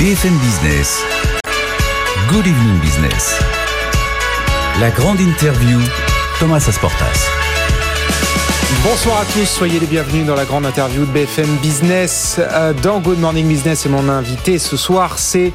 BFM 0.00 0.32
Business. 0.38 1.04
Good 2.30 2.46
evening 2.46 2.80
business. 2.80 3.38
La 4.80 4.88
grande 4.88 5.20
interview, 5.20 5.78
Thomas 6.38 6.64
Asportas. 6.66 7.28
Bonsoir 8.82 9.18
à 9.18 9.24
tous, 9.26 9.44
soyez 9.44 9.78
les 9.78 9.86
bienvenus 9.86 10.24
dans 10.24 10.36
la 10.36 10.46
grande 10.46 10.64
interview 10.64 11.04
de 11.04 11.10
BFM 11.10 11.54
Business. 11.60 12.36
Euh, 12.38 12.72
Dans 12.72 13.00
Good 13.00 13.18
Morning 13.18 13.46
Business, 13.46 13.84
et 13.84 13.90
mon 13.90 14.08
invité 14.08 14.58
ce 14.58 14.78
soir, 14.78 15.18
c'est 15.18 15.52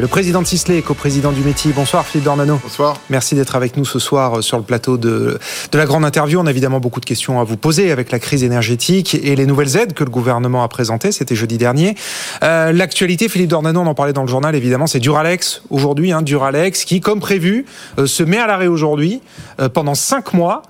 le 0.00 0.06
président 0.08 0.40
de 0.40 0.46
Sisley 0.46 0.80
co-président 0.80 1.32
du 1.32 1.42
métier. 1.42 1.72
Bonsoir 1.72 2.06
Philippe 2.06 2.24
Dornano. 2.24 2.58
Bonsoir. 2.62 2.96
Merci 3.10 3.34
d'être 3.34 3.56
avec 3.56 3.76
nous 3.76 3.84
ce 3.84 3.98
soir 3.98 4.38
euh, 4.38 4.42
sur 4.42 4.56
le 4.56 4.62
plateau 4.62 4.96
de, 4.96 5.38
de 5.70 5.78
la 5.78 5.84
grande 5.84 6.04
interview. 6.04 6.40
On 6.40 6.46
a 6.46 6.50
évidemment 6.50 6.80
beaucoup 6.80 7.00
de 7.00 7.04
questions 7.04 7.40
à 7.40 7.44
vous 7.44 7.56
poser 7.56 7.90
avec 7.90 8.10
la 8.10 8.18
crise 8.18 8.42
énergétique 8.42 9.14
et 9.14 9.36
les 9.36 9.46
nouvelles 9.46 9.76
aides 9.76 9.92
que 9.92 10.04
le 10.04 10.10
gouvernement 10.10 10.62
a 10.62 10.68
présentées. 10.68 11.12
C'était 11.12 11.34
jeudi 11.34 11.58
dernier. 11.58 11.94
Euh, 12.42 12.72
L'actualité, 12.72 13.28
Philippe 13.28 13.50
Dornano, 13.50 13.80
on 13.80 13.86
en 13.86 13.94
parlait 13.94 14.12
dans 14.12 14.22
le 14.22 14.28
journal 14.28 14.54
évidemment, 14.54 14.86
c'est 14.86 15.00
Duralex 15.00 15.62
aujourd'hui. 15.70 16.12
Hein, 16.12 16.22
Duralex 16.22 16.84
qui, 16.84 17.00
comme 17.00 17.20
prévu, 17.20 17.66
euh, 17.98 18.06
se 18.06 18.22
met 18.22 18.38
à 18.38 18.46
l'arrêt 18.46 18.68
aujourd'hui 18.68 19.20
euh, 19.60 19.68
pendant 19.68 19.94
cinq 19.94 20.32
mois. 20.32 20.62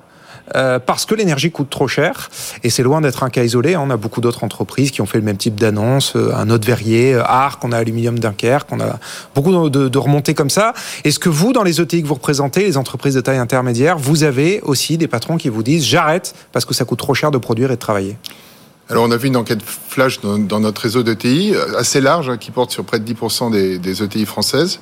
Euh, 0.55 0.79
parce 0.79 1.07
que 1.07 1.15
l'énergie 1.15 1.51
coûte 1.51 1.71
trop 1.71 1.89
cher 1.89 2.31
et 2.63 2.71
c'est 2.71 2.83
loin 2.83 3.01
d'être 3.01 3.23
un 3.23 3.31
cas 3.31 3.43
isolé. 3.43 3.77
On 3.77 3.91
a 3.91 3.97
beaucoup 3.97 4.21
d'autres 4.21 4.45
entreprises 4.45 4.91
qui 4.91 5.01
ont 5.01 5.07
fait 5.07 5.19
le 5.19 5.25
même 5.25 5.37
type 5.37 5.55
d'annonce. 5.55 6.15
Euh, 6.17 6.35
Un 6.35 6.51
autre 6.51 6.67
verrier, 6.67 7.15
euh, 7.15 7.23
Arc, 7.25 7.65
on 7.65 7.73
a 7.73 7.79
Aluminium 7.79 8.19
Dunkerque, 8.19 8.69
on 8.71 8.81
a 8.81 8.99
beaucoup 9.35 9.69
de, 9.69 9.89
de 9.89 9.99
remontées 9.99 10.35
comme 10.35 10.51
ça. 10.51 10.75
Est-ce 11.05 11.19
que 11.19 11.29
vous, 11.29 11.53
dans 11.53 11.63
les 11.63 11.81
ETI 11.81 12.03
que 12.03 12.07
vous 12.07 12.15
représentez, 12.15 12.65
les 12.65 12.77
entreprises 12.77 13.15
de 13.15 13.21
taille 13.21 13.39
intermédiaire, 13.39 13.99
vous 13.99 14.25
avez 14.25 14.61
aussi 14.63 14.99
des 14.99 15.09
patrons 15.09 15.37
qui 15.37 15.49
vous 15.49 15.63
disent 15.63 15.85
j'arrête 15.85 16.35
parce 16.53 16.65
que 16.65 16.75
ça 16.75 16.85
coûte 16.85 16.99
trop 16.99 17.15
cher 17.15 17.31
de 17.31 17.39
produire 17.39 17.71
et 17.71 17.77
de 17.77 17.81
travailler? 17.81 18.17
Alors, 18.89 19.05
on 19.05 19.11
a 19.11 19.17
vu 19.17 19.29
une 19.29 19.37
enquête 19.37 19.63
flash 19.63 20.21
dans, 20.21 20.61
notre 20.61 20.83
réseau 20.83 21.03
d'ETI, 21.03 21.55
assez 21.79 22.01
large, 22.01 22.29
hein, 22.29 22.37
qui 22.37 22.51
porte 22.51 22.73
sur 22.73 22.85
près 22.85 22.99
de 22.99 23.11
10% 23.11 23.51
des, 23.51 23.79
des 23.79 24.03
ETI 24.03 24.27
françaises. 24.27 24.81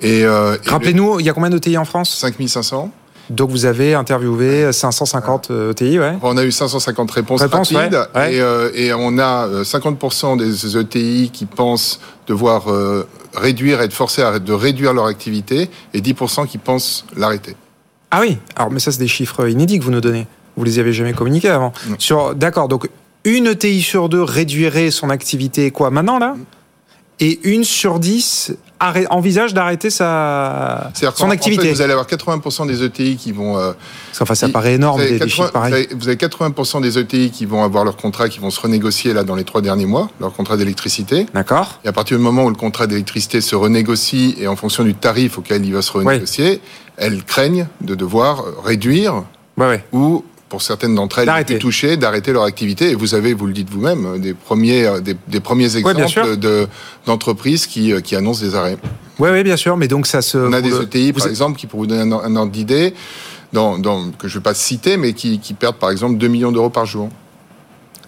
Et, 0.00 0.24
euh, 0.24 0.56
et 0.64 0.70
Rappelez-nous, 0.70 1.20
il 1.20 1.26
y 1.26 1.28
a 1.28 1.32
combien 1.32 1.50
d'ETI 1.50 1.76
en 1.76 1.84
France? 1.84 2.16
5500. 2.16 2.90
Donc 3.30 3.50
vous 3.50 3.64
avez 3.64 3.94
interviewé 3.94 4.72
550 4.72 5.50
ETI, 5.70 5.98
ouais. 6.00 6.18
On 6.22 6.36
a 6.36 6.44
eu 6.44 6.50
550 6.50 7.10
réponses, 7.12 7.40
Réponses, 7.40 7.72
rapides. 7.72 7.94
ouais, 7.94 8.20
ouais. 8.20 8.34
Et, 8.34 8.40
euh, 8.40 8.70
et 8.74 8.92
on 8.92 9.18
a 9.18 9.46
euh, 9.46 9.62
50% 9.64 10.36
des 10.36 10.76
ETI 10.76 11.30
qui 11.32 11.46
pensent 11.46 12.00
devoir 12.26 12.68
euh, 12.68 13.06
réduire, 13.34 13.80
être 13.82 13.92
forcés 13.92 14.22
à, 14.22 14.40
de 14.40 14.52
réduire 14.52 14.92
leur 14.92 15.06
activité, 15.06 15.70
et 15.94 16.00
10% 16.00 16.46
qui 16.48 16.58
pensent 16.58 17.04
l'arrêter. 17.16 17.54
Ah 18.10 18.20
oui, 18.20 18.38
alors 18.56 18.72
mais 18.72 18.80
ça 18.80 18.90
c'est 18.90 18.98
des 18.98 19.06
chiffres 19.08 19.48
inédits 19.48 19.78
que 19.78 19.84
vous 19.84 19.92
nous 19.92 20.00
donnez. 20.00 20.26
Vous 20.56 20.64
les 20.64 20.80
avez 20.80 20.92
jamais 20.92 21.12
communiqués 21.12 21.48
avant. 21.50 21.72
Non. 21.88 21.94
Sur 21.98 22.34
d'accord, 22.34 22.66
donc 22.66 22.88
une 23.24 23.46
ETI 23.46 23.80
sur 23.82 24.08
deux 24.08 24.22
réduirait 24.24 24.90
son 24.90 25.08
activité 25.10 25.70
quoi 25.70 25.90
maintenant 25.90 26.18
là? 26.18 26.34
Et 27.20 27.38
une 27.48 27.62
sur 27.62 28.00
dix 28.00 28.52
envisage 29.10 29.54
d'arrêter 29.54 29.90
sa 29.90 30.90
son 30.94 31.26
en 31.26 31.30
activité. 31.30 31.62
fait, 31.68 31.72
vous 31.72 31.82
allez 31.82 31.92
avoir 31.92 32.06
80% 32.06 32.66
des 32.66 32.82
ETI 32.82 33.16
qui 33.16 33.32
vont 33.32 33.58
euh, 33.58 33.72
qu'enfin 34.18 34.34
ça 34.34 34.46
Vous 34.46 34.52
paraît 34.52 34.74
énorme 34.74 35.00
avez 35.00 35.18
des, 35.18 35.18
des 35.18 35.26
80 35.26 35.34
chiffres 35.34 35.52
pareils. 35.52 35.70
Vous 35.70 35.76
avez, 35.76 35.88
vous 35.94 36.08
avez 36.08 36.16
80% 36.16 36.80
des 36.82 36.98
ETI 36.98 37.30
qui 37.30 37.44
vont 37.44 37.62
avoir 37.62 37.84
leur 37.84 37.96
contrat, 37.96 38.28
qui 38.28 38.38
vont 38.38 38.50
se 38.50 38.60
renégocier 38.60 39.12
là 39.12 39.24
dans 39.24 39.36
les 39.36 39.44
trois 39.44 39.60
derniers 39.60 39.86
mois, 39.86 40.08
leur 40.20 40.32
contrat 40.32 40.56
d'électricité. 40.56 41.26
D'accord. 41.34 41.80
Et 41.84 41.88
à 41.88 41.92
partir 41.92 42.16
du 42.16 42.22
moment 42.22 42.44
où 42.44 42.48
le 42.50 42.56
contrat 42.56 42.86
d'électricité 42.86 43.40
se 43.40 43.54
renégocie 43.54 44.34
et 44.38 44.46
en 44.46 44.56
fonction 44.56 44.84
du 44.84 44.94
tarif 44.94 45.38
auquel 45.38 45.64
il 45.64 45.72
va 45.72 45.82
se 45.82 45.92
renégocier, 45.92 46.60
elles 46.96 47.24
craignent 47.24 47.66
de 47.80 47.94
devoir 47.94 48.44
réduire 48.64 49.24
Ouais 49.56 49.66
ouais. 49.66 49.84
ou 49.92 50.24
pour 50.50 50.60
certaines 50.62 50.94
d'entre 50.94 51.20
elles 51.20 51.44
plus 51.46 51.58
touchées, 51.58 51.96
d'arrêter 51.96 52.32
leur 52.34 52.42
activité. 52.42 52.90
Et 52.90 52.94
vous 52.94 53.14
avez, 53.14 53.32
vous 53.32 53.46
le 53.46 53.52
dites 53.54 53.70
vous-même, 53.70 54.20
des 54.20 54.34
premiers, 54.34 54.84
euh, 54.84 55.00
des, 55.00 55.16
des 55.28 55.40
premiers 55.40 55.74
Ouais, 55.82 55.92
exemples 55.92 56.36
de 56.36 56.66
d'entreprises 57.06 57.66
qui, 57.66 57.92
euh, 57.92 58.00
qui 58.00 58.16
annoncent 58.16 58.42
des 58.44 58.54
arrêts. 58.54 58.76
Ouais 59.18 59.30
ouais 59.30 59.42
bien 59.44 59.56
sûr, 59.56 59.76
mais 59.78 59.88
donc 59.88 60.06
ça 60.06 60.20
se 60.20 60.36
On 60.36 60.52
a 60.52 60.60
des 60.60 60.74
ETI, 60.78 61.12
par 61.12 61.22
vous- 61.24 61.30
exemple, 61.30 61.58
qui, 61.58 61.66
pour 61.66 61.78
vous 61.80 61.86
donner 61.86 62.02
un, 62.02 62.12
un 62.12 62.36
ordre 62.36 62.50
d'idée, 62.52 62.92
dans, 63.52 63.78
dans, 63.78 64.10
que 64.10 64.28
je 64.28 64.34
ne 64.34 64.40
vais 64.40 64.42
pas 64.42 64.54
citer, 64.54 64.96
mais 64.96 65.12
qui, 65.12 65.38
qui 65.38 65.54
perdent, 65.54 65.76
par 65.76 65.90
exemple, 65.90 66.18
2 66.18 66.28
millions 66.28 66.52
d'euros 66.52 66.68
par 66.70 66.84
jour. 66.84 67.08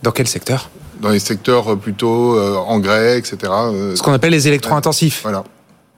dans 0.02 0.10
quel 0.12 0.26
secteur? 0.26 0.68
Dans 1.00 1.10
les 1.10 1.18
secteurs 1.20 1.72
euh, 1.72 1.76
plutôt 1.76 2.36
euh, 2.36 2.56
engrais, 2.56 3.18
etc. 3.18 3.36
euh, 3.52 3.94
Ce 3.96 4.02
qu'on 4.02 4.12
appelle 4.12 4.32
les 4.32 4.48
électro-intensifs. 4.48 5.20
voilà. 5.22 5.44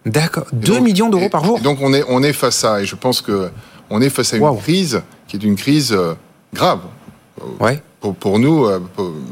D'accord. 0.06 0.44
Et 0.52 0.56
2 0.56 0.72
donc- 0.74 0.82
millions 0.82 1.08
d'euros 1.08 1.24
et- 1.24 1.30
par 1.30 1.42
jour? 1.44 1.58
donc, 1.60 1.78
on 1.80 1.94
est, 1.94 2.04
on 2.08 2.22
est 2.22 2.32
face 2.34 2.64
à, 2.64 2.82
et 2.82 2.86
je 2.86 2.96
pense 2.96 3.22
que 3.22 3.48
on 3.90 4.00
est 4.02 4.10
face 4.10 4.34
à 4.34 4.36
une 4.36 4.58
crise 4.58 5.00
qui 5.28 5.36
est 5.36 5.42
une 5.44 5.56
crise 5.56 5.92
euh, 5.92 6.14
grave. 6.54 6.80
Ouais. 7.60 7.82
Pour, 8.00 8.14
pour 8.14 8.38
nous, 8.38 8.66
euh, 8.66 8.80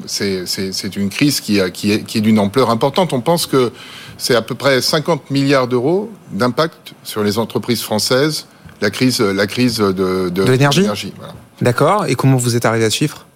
c'est 0.06 0.96
une 0.96 1.08
crise 1.08 1.40
qui, 1.40 1.60
qui 1.72 1.92
est, 1.92 2.02
qui 2.04 2.18
est 2.18 2.20
d'une 2.20 2.38
ampleur 2.38 2.70
importante. 2.70 3.12
On 3.12 3.20
pense 3.20 3.46
que 3.46 3.72
c'est 4.18 4.34
à 4.34 4.42
peu 4.42 4.54
près 4.54 4.82
50 4.82 5.30
milliards 5.30 5.68
d'euros 5.68 6.10
d'impact 6.32 6.94
sur 7.04 7.22
les 7.22 7.38
entreprises 7.38 7.82
françaises, 7.82 8.46
la 8.80 8.90
crise, 8.90 9.20
la 9.20 9.46
crise 9.46 9.78
de, 9.78 10.28
De 10.28 10.42
l'énergie 10.42 11.12
voilà. 11.16 11.34
D'accord. 11.60 12.06
Et 12.06 12.14
comment 12.14 12.36
vous 12.36 12.56
êtes 12.56 12.64
arrivé 12.64 12.84
à 12.84 12.90
ce 12.90 12.96
chiffre? 12.96 13.26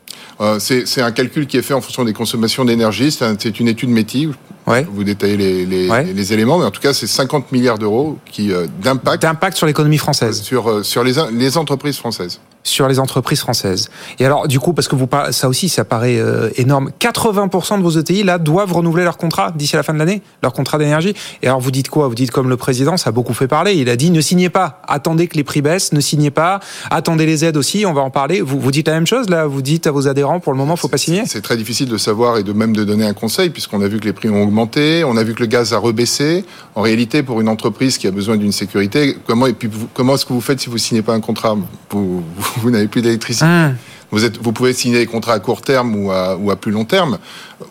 Euh, 0.40 0.58
c'est 0.58 1.00
un 1.00 1.12
calcul 1.12 1.46
qui 1.46 1.56
est 1.56 1.62
fait 1.62 1.74
en 1.74 1.80
fonction 1.80 2.04
des 2.04 2.12
consommations 2.12 2.64
d'énergie. 2.64 3.10
C'est 3.10 3.60
une 3.60 3.68
étude 3.68 3.90
métier. 3.90 4.28
Ouais. 4.66 4.86
Vous 4.90 5.04
détaillez 5.04 5.36
les, 5.36 5.64
les, 5.66 5.88
Ouais. 5.88 6.04
les 6.04 6.32
éléments, 6.32 6.58
mais 6.58 6.64
en 6.64 6.70
tout 6.70 6.80
cas, 6.80 6.92
c'est 6.92 7.06
50 7.06 7.52
milliards 7.52 7.78
d'euros 7.78 8.18
qui 8.30 8.52
euh, 8.52 8.66
d'impact 8.82 9.22
D'impact 9.22 9.56
sur 9.56 9.66
l'économie 9.66 9.98
française. 9.98 10.42
sur 10.42 10.68
euh, 10.68 10.82
sur 10.82 11.04
les 11.04 11.14
les 11.32 11.56
entreprises 11.56 11.96
françaises. 11.98 12.40
sur 12.64 12.88
les 12.88 12.98
entreprises 12.98 13.38
françaises. 13.38 13.88
Et 14.18 14.26
alors, 14.26 14.48
du 14.48 14.58
coup, 14.58 14.72
parce 14.72 14.88
que 14.88 14.96
vous 14.96 15.08
ça 15.30 15.48
aussi, 15.48 15.68
ça 15.68 15.84
paraît 15.84 16.18
euh, 16.18 16.50
énorme. 16.56 16.90
80% 16.98 17.78
de 17.78 17.82
vos 17.84 17.90
ETI 17.92 18.24
là 18.24 18.38
doivent 18.38 18.72
renouveler 18.72 19.04
leur 19.04 19.18
contrat 19.18 19.52
d'ici 19.52 19.76
à 19.76 19.78
la 19.78 19.82
fin 19.84 19.94
de 19.94 20.00
l'année, 20.00 20.20
leur 20.42 20.52
contrat 20.52 20.76
d'énergie. 20.78 21.14
Et 21.42 21.46
alors, 21.46 21.60
vous 21.60 21.70
dites 21.70 21.88
quoi? 21.88 22.08
Vous 22.08 22.16
dites 22.16 22.32
comme 22.32 22.48
le 22.48 22.56
président, 22.56 22.96
ça 22.96 23.10
a 23.10 23.12
beaucoup 23.12 23.34
fait 23.34 23.46
parler. 23.46 23.74
Il 23.74 23.88
a 23.88 23.94
dit 23.94 24.10
ne 24.10 24.20
signez 24.20 24.48
pas, 24.50 24.82
attendez 24.88 25.28
que 25.28 25.36
les 25.36 25.44
prix 25.44 25.62
baissent, 25.62 25.92
ne 25.92 26.00
signez 26.00 26.32
pas, 26.32 26.58
attendez 26.90 27.24
les 27.24 27.44
aides 27.44 27.56
aussi. 27.56 27.86
On 27.86 27.92
va 27.92 28.00
en 28.02 28.10
parler. 28.10 28.40
Vous, 28.40 28.58
vous 28.58 28.72
dites 28.72 28.88
la 28.88 28.94
même 28.94 29.06
chose 29.06 29.28
là? 29.30 29.46
Vous 29.46 29.62
dites 29.62 29.86
à 29.86 29.92
vos 29.92 30.08
adhérents 30.08 30.40
pour 30.40 30.52
le 30.52 30.58
moment, 30.58 30.74
faut 30.74 30.88
pas 30.88 30.98
signer? 30.98 31.22
C'est 31.26 31.42
très 31.42 31.56
difficile 31.56 31.88
de 31.88 31.98
savoir 31.98 32.36
et 32.38 32.42
de 32.42 32.52
même 32.52 32.74
de 32.74 32.82
donner 32.82 33.04
un 33.06 33.14
conseil 33.14 33.50
puisqu'on 33.50 33.80
a 33.80 33.86
vu 33.86 34.00
que 34.00 34.06
les 34.06 34.12
prix 34.12 34.28
ont 34.28 34.42
augmenté, 34.42 34.55
on 34.64 35.16
a 35.16 35.22
vu 35.24 35.34
que 35.34 35.40
le 35.40 35.46
gaz 35.46 35.72
a 35.72 35.78
rebaissé. 35.78 36.44
En 36.74 36.82
réalité, 36.82 37.22
pour 37.22 37.40
une 37.40 37.48
entreprise 37.48 37.98
qui 37.98 38.06
a 38.06 38.10
besoin 38.10 38.36
d'une 38.36 38.52
sécurité, 38.52 39.16
comment 39.26 39.46
et 39.46 39.52
puis 39.52 39.68
vous- 39.68 39.88
comment 39.92 40.14
est-ce 40.14 40.24
que 40.26 40.32
vous 40.32 40.40
faites 40.40 40.60
si 40.60 40.68
vous 40.70 40.78
signez 40.78 41.02
pas 41.02 41.14
un 41.14 41.20
contrat? 41.20 41.54
Vous, 41.90 42.20
vous, 42.20 42.22
vous 42.58 42.70
n'avez 42.70 42.88
plus 42.88 43.02
d'électricité. 43.02 43.44
Hum. 43.46 43.76
Vous, 44.12 44.24
êtes, 44.24 44.38
vous 44.40 44.52
pouvez 44.52 44.72
signer 44.72 44.98
des 44.98 45.06
contrats 45.06 45.32
à 45.34 45.40
court 45.40 45.62
terme 45.62 45.96
ou 45.96 46.10
à, 46.12 46.36
ou 46.36 46.50
à 46.52 46.56
plus 46.56 46.70
long 46.70 46.84
terme. 46.84 47.18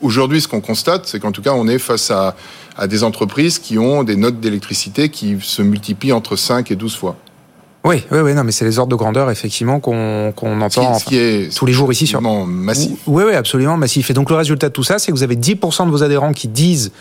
Aujourd'hui, 0.02 0.42
ce 0.42 0.48
qu'on 0.50 0.60
constate, 0.60 1.08
c'est 1.08 1.20
qu'en 1.20 1.32
tout 1.32 1.42
cas, 1.42 1.54
on 1.54 1.66
est 1.68 1.80
face 1.80 2.12
à, 2.12 2.36
à 2.78 2.88
des 2.88 3.04
entreprises 3.06 3.58
qui 3.58 3.78
ont 3.78 4.04
des 4.04 4.18
notes 4.18 4.42
d'électricité 4.42 5.08
qui 5.10 5.38
se 5.42 5.62
multiplient 5.62 6.12
entre 6.12 6.36
5 6.36 6.70
et 6.72 6.76
12 6.76 6.96
fois. 6.98 7.16
Oui, 7.86 8.04
oui, 8.12 8.20
oui. 8.20 8.34
Non, 8.34 8.44
mais 8.44 8.52
c'est 8.52 8.66
les 8.66 8.80
ordres 8.80 8.92
de 8.92 8.96
grandeur 8.98 9.30
effectivement 9.32 9.80
qu'on 9.80 10.34
Ce 10.36 10.40
qui, 10.74 10.80
entend. 10.80 11.00
ce 11.00 11.06
qui 11.06 11.18
est 11.18 11.56
tous 11.56 11.66
les 11.66 11.74
jours 11.74 11.92
ici 11.92 12.08
sur- 12.08 12.20
massif. 12.22 12.98
Oui, 13.08 13.24
oui, 13.28 13.34
absolument 13.34 13.78
massif. 13.78 14.10
Et 14.10 14.14
donc 14.14 14.30
le 14.32 14.36
résultat 14.36 14.70
de 14.70 14.74
tout 14.74 14.84
ça, 14.84 14.98
c'est 15.00 15.12
que 15.12 15.18
vous 15.18 15.24
avez 15.24 15.36
10% 15.36 15.86
de 15.86 15.92
vos 15.92 16.02
adhérents 16.04 16.34
qui 16.34 16.48
disent 16.48 16.92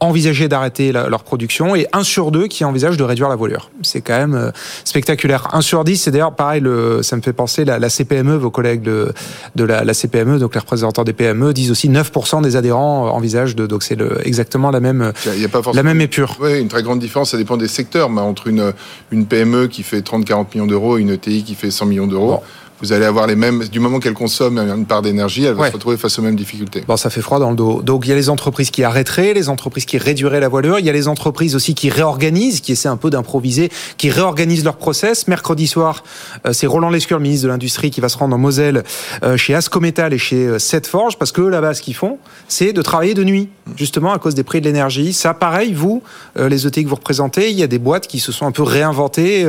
envisager 0.00 0.48
d'arrêter 0.48 0.92
leur 0.92 1.24
production 1.24 1.74
et 1.74 1.86
1 1.92 2.02
sur 2.04 2.30
2 2.30 2.46
qui 2.46 2.64
envisagent 2.64 2.96
de 2.96 3.02
réduire 3.02 3.28
la 3.28 3.36
voilure. 3.36 3.70
C'est 3.82 4.00
quand 4.00 4.16
même 4.16 4.34
euh, 4.34 4.50
spectaculaire. 4.84 5.48
1 5.52 5.60
sur 5.60 5.84
10, 5.84 5.96
c'est 5.96 6.10
d'ailleurs 6.10 6.34
pareil, 6.34 6.60
le, 6.60 7.02
ça 7.02 7.16
me 7.16 7.22
fait 7.22 7.32
penser 7.32 7.64
la, 7.64 7.78
la 7.78 7.88
CPME, 7.88 8.36
vos 8.36 8.50
collègues 8.50 8.82
de, 8.82 9.12
de 9.56 9.64
la, 9.64 9.84
la 9.84 9.94
CPME, 9.94 10.38
donc 10.38 10.54
les 10.54 10.60
représentants 10.60 11.04
des 11.04 11.12
PME, 11.12 11.52
disent 11.52 11.70
aussi 11.70 11.88
9% 11.88 12.42
des 12.42 12.56
adhérents 12.56 13.06
euh, 13.06 13.10
envisagent 13.10 13.56
de... 13.56 13.66
Donc 13.66 13.82
c'est 13.82 13.96
le- 13.96 14.26
exactement 14.26 14.70
la 14.70 14.80
même, 14.80 15.12
Il 15.26 15.38
n'y 15.38 15.44
a 15.44 15.48
pas 15.48 15.60
la 15.74 15.82
même 15.82 16.00
épure. 16.00 16.36
Oui, 16.40 16.60
une 16.60 16.68
très 16.68 16.82
grande 16.82 17.00
différence, 17.00 17.30
ça 17.32 17.36
dépend 17.36 17.56
des 17.56 17.68
secteurs, 17.68 18.08
mais 18.10 18.20
entre 18.20 18.46
une, 18.46 18.72
une 19.10 19.26
PME 19.26 19.66
qui 19.66 19.82
fait 19.82 20.00
30-40 20.00 20.46
millions 20.54 20.66
d'euros 20.66 20.98
et 20.98 21.00
une 21.00 21.10
ETI 21.10 21.42
qui 21.42 21.54
fait 21.54 21.70
100 21.70 21.86
millions 21.86 22.06
d'euros, 22.06 22.28
Bon. 22.28 22.40
Vous 22.80 22.92
allez 22.92 23.04
avoir 23.04 23.26
les 23.26 23.34
mêmes, 23.34 23.64
du 23.64 23.80
moment 23.80 23.98
qu'elle 23.98 24.14
consomme 24.14 24.58
une 24.58 24.86
part 24.86 25.02
d'énergie, 25.02 25.44
elle 25.44 25.54
va 25.54 25.62
Ouais. 25.62 25.68
se 25.68 25.72
retrouver 25.74 25.96
face 25.96 26.18
aux 26.18 26.22
mêmes 26.22 26.36
difficultés. 26.36 26.84
Bon, 26.86 26.96
ça 26.96 27.10
fait 27.10 27.20
froid 27.20 27.38
dans 27.38 27.50
le 27.50 27.56
dos. 27.56 27.82
Donc, 27.82 28.06
il 28.06 28.10
y 28.10 28.12
a 28.12 28.14
les 28.14 28.28
entreprises 28.30 28.70
qui 28.70 28.84
arrêteraient, 28.84 29.34
les 29.34 29.48
entreprises 29.48 29.84
qui 29.84 29.98
réduiraient 29.98 30.40
la 30.40 30.48
voilure. 30.48 30.78
Il 30.78 30.86
y 30.86 30.88
a 30.88 30.92
les 30.92 31.08
entreprises 31.08 31.54
aussi 31.56 31.74
qui 31.74 31.90
réorganisent, 31.90 32.60
qui 32.60 32.72
essaient 32.72 32.88
un 32.88 32.96
peu 32.96 33.10
d'improviser, 33.10 33.70
qui 33.96 34.10
réorganisent 34.10 34.64
leur 34.64 34.76
process. 34.76 35.26
Mercredi 35.28 35.66
soir, 35.66 36.04
euh, 36.46 36.52
c'est 36.52 36.66
Roland 36.66 36.90
Lescure, 36.90 37.18
le 37.18 37.24
ministre 37.24 37.44
de 37.44 37.48
l'Industrie, 37.48 37.90
qui 37.90 38.00
va 38.00 38.08
se 38.08 38.16
rendre 38.16 38.36
en 38.36 38.38
Moselle 38.38 38.84
euh, 39.24 39.36
chez 39.36 39.54
Ascométal 39.54 40.12
et 40.12 40.18
chez 40.18 40.46
euh, 40.46 40.58
Setforge, 40.58 41.18
parce 41.18 41.32
que 41.32 41.40
là-bas, 41.42 41.74
ce 41.74 41.82
qu'ils 41.82 41.94
font, 41.96 42.18
c'est 42.46 42.72
de 42.72 42.82
travailler 42.82 43.14
de 43.14 43.24
nuit, 43.24 43.48
justement 43.76 44.12
à 44.12 44.18
cause 44.18 44.34
des 44.34 44.44
prix 44.44 44.60
de 44.60 44.66
l'énergie. 44.66 45.12
Ça, 45.12 45.34
pareil, 45.34 45.72
vous, 45.72 46.02
les 46.36 46.66
ETI 46.66 46.84
que 46.84 46.88
vous 46.88 46.94
représentez, 46.94 47.50
il 47.50 47.58
y 47.58 47.62
a 47.62 47.66
des 47.66 47.78
boîtes 47.78 48.06
qui 48.06 48.18
se 48.20 48.30
sont 48.32 48.46
un 48.46 48.52
peu 48.52 48.62
réinventées 48.62 49.46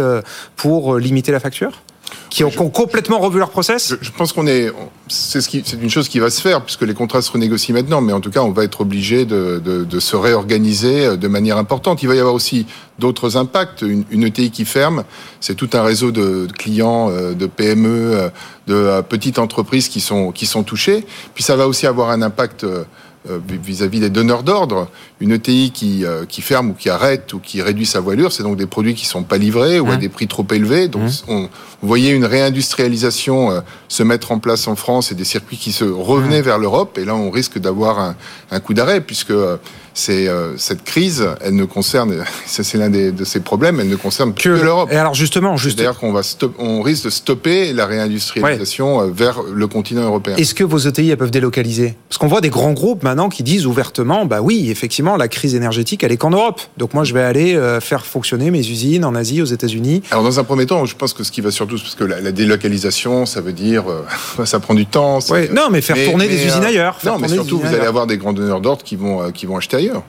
pour 0.55 0.97
limiter 0.97 1.31
la 1.31 1.39
facture? 1.39 1.71
Qui 2.29 2.43
ont, 2.43 2.49
je- 2.49 2.57
complètement 2.59 3.19
revu 3.19 3.39
leur 3.39 3.49
process 3.49 3.89
Je, 3.89 3.95
je 4.07 4.11
pense 4.11 4.33
qu'on 4.33 4.45
est, 4.47 4.71
c'est 5.07 5.41
ce 5.41 5.49
qui, 5.49 5.63
c'est 5.65 5.81
une 5.81 5.89
chose 5.89 6.07
qui 6.09 6.19
va 6.19 6.29
se 6.29 6.41
faire 6.41 6.63
puisque 6.63 6.83
les 6.83 6.93
contrats 6.93 7.21
se 7.21 7.31
renégocient 7.31 7.73
maintenant, 7.73 8.01
mais 8.01 8.13
en 8.13 8.19
tout 8.21 8.29
cas, 8.31 8.41
on 8.41 8.51
va 8.51 8.63
être 8.63 8.81
obligé 8.81 9.25
de, 9.25 9.61
de, 9.63 9.83
de 9.83 9.99
se 9.99 10.15
réorganiser 10.15 11.05
euh, 11.05 11.15
de 11.17 11.27
manière 11.27 11.57
importante. 11.57 12.03
Il 12.03 12.07
va 12.09 12.15
y 12.15 12.19
avoir 12.19 12.33
aussi 12.35 12.65
d'autres 12.99 13.37
impacts. 13.37 13.81
Une, 13.81 14.03
une 14.11 14.23
ETI 14.23 14.51
qui 14.51 14.65
ferme, 14.65 15.03
c'est 15.39 15.55
tout 15.55 15.69
un 15.73 15.83
réseau 15.83 16.11
de 16.11 16.45
de 16.47 16.51
clients, 16.53 17.09
euh, 17.09 17.33
de 17.33 17.47
PME, 17.47 17.89
euh, 18.13 18.29
de 18.67 19.01
petites 19.01 19.39
entreprises 19.39 19.87
qui 19.89 19.99
sont 20.01 20.31
qui 20.31 20.45
sont 20.45 20.63
touchées. 20.63 21.05
Puis 21.33 21.43
ça 21.43 21.55
va 21.55 21.67
aussi 21.67 21.87
avoir 21.87 22.09
un 22.11 22.21
impact 22.21 22.65
euh, 23.29 23.39
vis-à-vis 23.63 23.99
des 23.99 24.09
donneurs 24.09 24.43
d'ordre. 24.43 24.87
Une 25.19 25.31
ETI 25.31 25.71
qui, 25.71 26.05
qui 26.29 26.41
ferme 26.41 26.69
ou 26.69 26.73
qui 26.73 26.89
arrête 26.89 27.33
ou 27.33 27.39
qui 27.39 27.61
réduit 27.61 27.85
sa 27.85 27.99
voilure, 27.99 28.31
c'est 28.31 28.43
donc 28.43 28.55
des 28.55 28.67
produits 28.67 28.93
qui 28.93 29.05
sont 29.05 29.23
pas 29.23 29.37
livrés 29.37 29.79
ou 29.79 29.91
à 29.91 29.95
mmh. 29.95 29.99
des 29.99 30.09
prix 30.09 30.27
trop 30.27 30.45
élevés. 30.51 30.87
Donc, 30.87 31.09
mmh. 31.09 31.31
on, 31.31 31.49
voyez 31.81 32.11
une 32.11 32.25
réindustrialisation 32.25 33.61
se 33.87 34.03
mettre 34.03 34.31
en 34.31 34.39
place 34.39 34.67
en 34.67 34.75
France 34.75 35.11
et 35.11 35.15
des 35.15 35.25
circuits 35.25 35.57
qui 35.57 35.73
se 35.73 35.83
revenaient 35.83 36.39
mmh. 36.39 36.45
vers 36.45 36.57
l'Europe. 36.57 36.97
Et 36.97 37.03
là, 37.03 37.15
on 37.15 37.31
risque 37.31 37.59
d'avoir 37.59 37.99
un, 37.99 38.15
un, 38.51 38.59
coup 38.61 38.73
d'arrêt 38.73 39.01
puisque 39.01 39.33
c'est 39.99 40.27
euh, 40.27 40.57
cette 40.57 40.83
crise, 40.83 41.27
elle 41.41 41.55
ne 41.55 41.65
concerne, 41.65 42.23
c'est 42.45 42.75
l'un 42.75 42.89
de 42.89 43.23
ces 43.23 43.41
problèmes, 43.41 43.79
elle 43.79 43.89
ne 43.89 43.95
concerne 43.95 44.33
que, 44.33 44.49
l'Europe. 44.49 44.89
Et 44.91 44.95
alors 44.95 45.13
justement, 45.13 45.57
c'est-à-dire 45.57 45.97
qu'on 45.97 46.13
va 46.13 46.21
on 46.57 46.81
risque 46.81 47.05
de 47.05 47.09
stopper 47.09 47.73
la 47.73 47.85
réindustrialisation 47.85 49.01
euh, 49.01 49.07
vers 49.11 49.41
le 49.43 49.67
continent 49.67 50.03
européen. 50.03 50.35
Est-ce 50.37 50.53
que 50.53 50.63
vos 50.63 50.77
ETI 50.77 51.09
elles 51.09 51.17
peuvent 51.17 51.31
délocaliser? 51.31 51.95
Parce 52.07 52.17
qu'on 52.17 52.27
voit 52.27 52.41
des 52.41 52.49
grands 52.49 52.73
groupes 52.73 53.03
maintenant 53.09 53.29
qui 53.29 53.43
disent 53.43 53.65
ouvertement, 53.65 54.25
bah 54.25 54.41
oui, 54.41 54.69
effectivement, 54.69 55.17
la 55.17 55.27
crise 55.27 55.55
énergétique, 55.55 56.03
elle 56.03 56.11
est 56.11 56.17
qu'en 56.17 56.29
Europe. 56.29 56.61
Donc 56.77 56.93
moi, 56.93 57.03
je 57.03 57.13
vais 57.13 57.23
aller 57.23 57.55
euh, 57.55 57.79
faire 57.79 58.05
fonctionner 58.05 58.51
mes 58.51 58.59
usines 58.59 59.03
en 59.03 59.15
Asie, 59.15 59.41
aux 59.41 59.45
États-Unis. 59.45 60.03
Alors 60.11 60.23
dans 60.23 60.39
un 60.39 60.43
premier 60.43 60.65
temps, 60.65 60.85
je 60.85 60.95
pense 60.95 61.13
que 61.13 61.23
ce 61.23 61.31
qui 61.31 61.41
va 61.41 61.51
surtout, 61.51 61.77
parce 61.77 61.95
que 61.95 62.03
la, 62.03 62.31
délocalisation, 62.31 63.25
ça 63.25 63.41
veut 63.41 63.53
dire, 63.53 63.85
ça 64.45 64.59
prend 64.59 64.75
du 64.75 64.85
temps. 64.85 65.19
non, 65.51 65.69
mais 65.71 65.81
faire 65.81 65.97
tourner 66.05 66.27
des 66.27 66.45
usines 66.45 66.63
ailleurs. 66.63 66.99
non, 67.03 67.17
mais 67.17 67.27
surtout, 67.27 67.59
vous 67.59 67.67
allez 67.67 67.79
avoir 67.79 68.05
des 68.05 68.17
grands 68.17 68.33
donneurs 68.33 68.61
d'ordre 68.61 68.83
qui 68.83 68.95
vont 68.95 69.31
qui 69.31 69.45
vont 69.45 69.57
acheter 69.57 69.77
ailleurs 69.77 70.03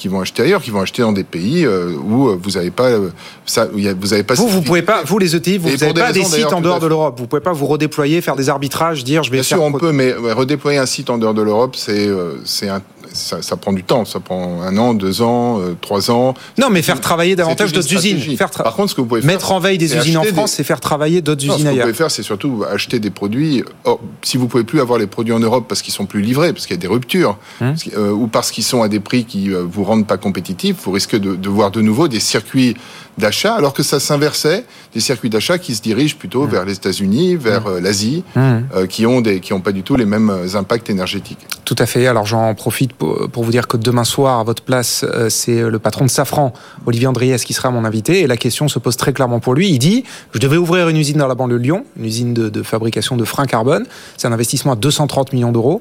qui 0.00 0.08
vont 0.08 0.22
acheter 0.22 0.42
ailleurs, 0.42 0.62
qui 0.62 0.70
vont 0.70 0.80
acheter 0.80 1.02
dans 1.02 1.12
des 1.12 1.24
pays 1.24 1.66
euh, 1.66 1.92
où 1.92 2.28
euh, 2.28 2.38
vous 2.42 2.52
n'avez 2.52 2.70
pas 2.70 2.88
euh, 2.88 3.10
ça, 3.44 3.66
vous 3.66 4.14
avez 4.14 4.22
pas. 4.22 4.32
Vous, 4.32 4.48
vous 4.48 4.62
pouvez 4.62 4.80
pas, 4.80 5.02
vous 5.04 5.18
les 5.18 5.36
ETI, 5.36 5.58
vous 5.58 5.68
n'avez 5.68 5.92
pas 5.92 6.10
des 6.10 6.24
sites 6.24 6.52
en 6.54 6.62
dehors 6.62 6.80
de 6.80 6.86
l'Europe. 6.86 7.20
Vous 7.20 7.26
pouvez 7.26 7.42
pas 7.42 7.52
vous 7.52 7.66
redéployer, 7.66 8.22
faire 8.22 8.34
des 8.34 8.48
arbitrages, 8.48 9.04
dire 9.04 9.22
je 9.22 9.30
vais. 9.30 9.36
Bien 9.36 9.42
sûr, 9.42 9.62
on 9.62 9.72
peut, 9.72 9.92
mais 9.92 10.12
redéployer 10.12 10.78
un 10.78 10.86
site 10.86 11.10
en 11.10 11.18
dehors 11.18 11.34
de 11.34 11.42
l'Europe, 11.42 11.76
c'est 11.76 12.08
c'est 12.46 12.70
un 12.70 12.80
ça, 13.12 13.42
ça, 13.42 13.56
prend 13.56 13.72
du 13.72 13.84
temps, 13.84 14.04
ça 14.04 14.20
prend 14.20 14.62
un 14.62 14.76
an, 14.76 14.94
deux 14.94 15.22
ans, 15.22 15.60
euh, 15.60 15.76
trois 15.80 16.10
ans. 16.10 16.34
Non, 16.58 16.70
mais 16.70 16.82
faire 16.82 17.00
travailler 17.00 17.36
davantage 17.36 17.72
d'autres 17.72 17.92
usines. 17.92 18.20
Faire 18.36 18.50
Par 18.50 18.74
contre, 18.74 18.90
ce 18.90 18.94
que 18.94 19.00
vous 19.00 19.06
pouvez 19.06 19.22
mettre 19.22 19.52
en 19.52 19.60
veille 19.60 19.78
des 19.78 19.96
usines 19.96 20.18
en 20.18 20.24
France, 20.24 20.52
c'est 20.52 20.64
faire 20.64 20.80
travailler 20.80 21.22
d'autres 21.22 21.44
usines 21.44 21.66
ailleurs. 21.66 21.66
Ce 21.66 21.70
que 21.70 21.76
vous 21.76 21.82
pouvez 21.82 21.94
faire, 21.94 22.10
c'est 22.10 22.22
surtout 22.22 22.64
acheter 22.70 22.98
des 22.98 23.10
produits. 23.10 23.64
Or, 23.84 24.00
si 24.22 24.36
vous 24.36 24.48
pouvez 24.48 24.64
plus 24.64 24.80
avoir 24.80 24.98
les 24.98 25.06
produits 25.06 25.32
en 25.32 25.40
Europe 25.40 25.66
parce 25.68 25.82
qu'ils 25.82 25.94
sont 25.94 26.06
plus 26.06 26.22
livrés, 26.22 26.52
parce 26.52 26.66
qu'il 26.66 26.76
y 26.76 26.78
a 26.78 26.80
des 26.80 26.88
ruptures, 26.88 27.38
hum. 27.60 27.74
euh, 27.96 28.10
ou 28.10 28.26
parce 28.26 28.50
qu'ils 28.50 28.64
sont 28.64 28.82
à 28.82 28.88
des 28.88 29.00
prix 29.00 29.24
qui 29.24 29.52
euh, 29.52 29.64
vous 29.68 29.84
rendent 29.84 30.06
pas 30.06 30.16
compétitifs, 30.16 30.76
vous 30.84 30.92
risquez 30.92 31.18
de, 31.18 31.34
de 31.34 31.48
voir 31.48 31.70
de 31.70 31.80
nouveau 31.80 32.08
des 32.08 32.20
circuits 32.20 32.76
d'achat, 33.20 33.54
alors 33.54 33.72
que 33.72 33.82
ça 33.82 34.00
s'inversait, 34.00 34.64
des 34.92 35.00
circuits 35.00 35.30
d'achat 35.30 35.58
qui 35.58 35.74
se 35.74 35.82
dirigent 35.82 36.16
plutôt 36.16 36.44
mmh. 36.44 36.50
vers 36.50 36.64
les 36.64 36.72
États-Unis, 36.72 37.36
vers 37.36 37.62
mmh. 37.62 37.68
euh, 37.68 37.80
l'Asie, 37.80 38.24
mmh. 38.34 38.40
euh, 38.40 38.86
qui 38.86 39.06
ont 39.06 39.20
des, 39.20 39.40
qui 39.40 39.52
ont 39.52 39.60
pas 39.60 39.72
du 39.72 39.82
tout 39.82 39.96
les 39.96 40.04
mêmes 40.04 40.30
euh, 40.30 40.56
impacts 40.56 40.90
énergétiques. 40.90 41.46
Tout 41.64 41.76
à 41.78 41.86
fait. 41.86 42.06
Alors 42.06 42.26
j'en 42.26 42.54
profite 42.54 42.92
pour, 42.94 43.28
vous 43.32 43.50
dire 43.50 43.68
que 43.68 43.76
demain 43.76 44.04
soir, 44.04 44.40
à 44.40 44.44
votre 44.44 44.64
place, 44.64 45.04
c'est 45.28 45.62
le 45.62 45.78
patron 45.78 46.04
de 46.04 46.10
Safran, 46.10 46.52
Olivier 46.84 47.06
Andriès, 47.06 47.44
qui 47.44 47.54
sera 47.54 47.70
mon 47.70 47.84
invité, 47.84 48.22
et 48.22 48.26
la 48.26 48.36
question 48.36 48.66
se 48.66 48.80
pose 48.80 48.96
très 48.96 49.12
clairement 49.12 49.38
pour 49.38 49.54
lui. 49.54 49.70
Il 49.70 49.78
dit 49.78 50.02
je 50.32 50.40
devais 50.40 50.56
ouvrir 50.56 50.88
une 50.88 50.96
usine 50.96 51.18
dans 51.18 51.28
la 51.28 51.36
banlieue 51.36 51.58
de 51.58 51.62
Lyon, 51.62 51.84
une 51.96 52.04
usine 52.04 52.34
de, 52.34 52.62
fabrication 52.64 53.16
de 53.16 53.24
freins 53.24 53.46
carbone. 53.46 53.86
C'est 54.16 54.26
un 54.26 54.32
investissement 54.32 54.72
à 54.72 54.76
230 54.76 55.32
millions 55.32 55.52
d'euros, 55.52 55.80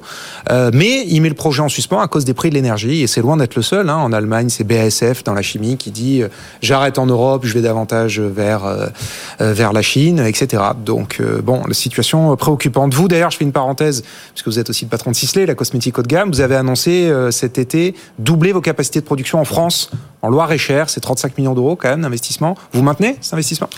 mais 0.50 1.06
il 1.08 1.22
met 1.22 1.30
le 1.30 1.36
projet 1.36 1.64
en 1.64 1.70
suspens 1.70 2.00
à 2.00 2.08
cause 2.08 2.24
des 2.24 2.36
prix 2.36 2.52
de 2.52 2.56
l'énergie, 2.56 3.02
et 3.02 3.08
c'est 3.08 3.22
loin 3.22 3.38
d'être 3.38 3.56
le 3.56 3.64
seul. 3.64 3.90
Hein. 3.90 3.98
En 3.98 4.14
Allemagne, 4.14 4.50
c'est 4.50 4.64
BASF 4.64 5.24
dans 5.24 5.34
la 5.34 5.42
chimie 5.42 5.78
qui 5.78 5.90
dit 5.90 6.22
j'arrête 6.62 7.00
en 7.00 7.08
Europe 7.08 7.29
je 7.42 7.54
vais 7.54 7.62
davantage 7.62 8.20
vers 8.20 8.66
euh, 8.66 8.88
euh, 9.42 9.54
vers 9.54 9.74
la 9.74 9.82
Chine, 9.82 10.20
etc. 10.20 10.64
Donc 10.84 11.18
euh, 11.20 11.42
bon, 11.42 11.62
la 11.68 11.74
situation 11.74 12.36
préoccupante. 12.36 12.94
Vous 12.94 13.08
d'ailleurs, 13.08 13.32
je 13.32 13.38
fais 13.38 13.46
une 13.46 13.52
parenthèse 13.52 14.04
puisque 14.34 14.48
vous 14.48 14.60
êtes 14.60 14.70
aussi 14.70 14.86
le 14.86 14.90
patron 14.90 15.12
de 15.12 15.16
Sisley, 15.16 15.46
la 15.46 15.56
cosmétique 15.56 15.98
haut 15.98 16.02
de 16.02 16.08
gamme. 16.08 16.30
Vous 16.30 16.42
avez 16.42 16.56
annoncé 16.56 17.12
cet 17.32 17.58
été 17.58 17.96
doubler 18.18 18.52
vos 18.52 18.62
capacités 18.62 19.00
de 19.00 19.06
production 19.06 19.40
en 19.40 19.46
France, 19.46 19.92
en 20.22 20.30
Loire-et-Cher. 20.30 20.90
C'est 20.90 21.02
35 21.02 21.38
millions 21.38 21.54
d'euros 21.54 21.76
quand 21.76 21.90
même 21.90 22.02
d'investissement. 22.02 22.56
Vous 22.74 22.82
maintenez 22.82 23.18
cet 23.22 23.34
investissement? 23.34 23.70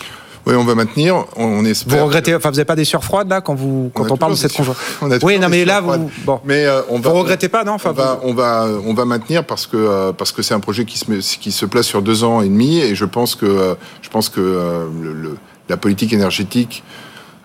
Oui, 0.46 0.56
on 0.56 0.64
va 0.64 0.76
maintenir. 0.76 1.26
On 1.36 1.64
espère. 1.66 2.00
Vous 2.00 2.06
regrettez, 2.06 2.36
enfin, 2.36 2.50
vous 2.50 2.56
n'avez 2.56 2.66
pas 2.66 2.76
des 2.76 2.86
sueurs 2.86 3.04
froides 3.04 3.30
là 3.30 3.42
quand 3.42 3.54
vous 3.54 3.92
quand 3.94 4.10
on, 4.10 4.18
parle 4.18 4.34
de 4.34 4.38
cette 4.38 4.54
conjoncture. 4.54 4.84
Oui, 5.24 5.38
non, 5.40 5.50
mais 5.50 5.66
là, 5.66 5.82
vous, 5.82 6.10
bon. 6.26 6.40
Mais 6.46 6.66
euh, 6.66 6.82
on 6.90 7.00
va. 7.00 7.10
Vous 7.12 7.20
regrettez 7.20 7.50
pas, 7.50 7.64
non 7.64 7.74
enfin, 7.74 7.92
on, 7.92 7.94
va, 7.94 8.20
on 8.24 8.34
va, 8.34 8.68
on 8.86 8.94
va 8.94 9.06
maintenir 9.06 9.46
parce 9.46 9.68
que 9.68 9.78
euh, 9.78 10.12
parce 10.14 10.32
que 10.32 10.42
c'est 10.42 10.54
un 10.54 10.60
projet 10.60 10.86
qui 10.86 10.98
se 10.98 11.06
qui 11.38 11.52
se 11.52 11.66
place 11.66 11.86
sur 11.86 12.02
deux 12.02 12.24
ans 12.24 12.42
et 12.42 12.48
demi 12.48 12.80
et 12.80 12.96
je 12.96 13.06
pense 13.06 13.36
que 13.36 13.46
euh, 13.46 13.76
je 14.02 14.10
pense 14.10 14.30
que 14.30 14.40
le, 14.40 15.38
la 15.70 15.78
politique 15.78 16.14
énergétique 16.14 16.84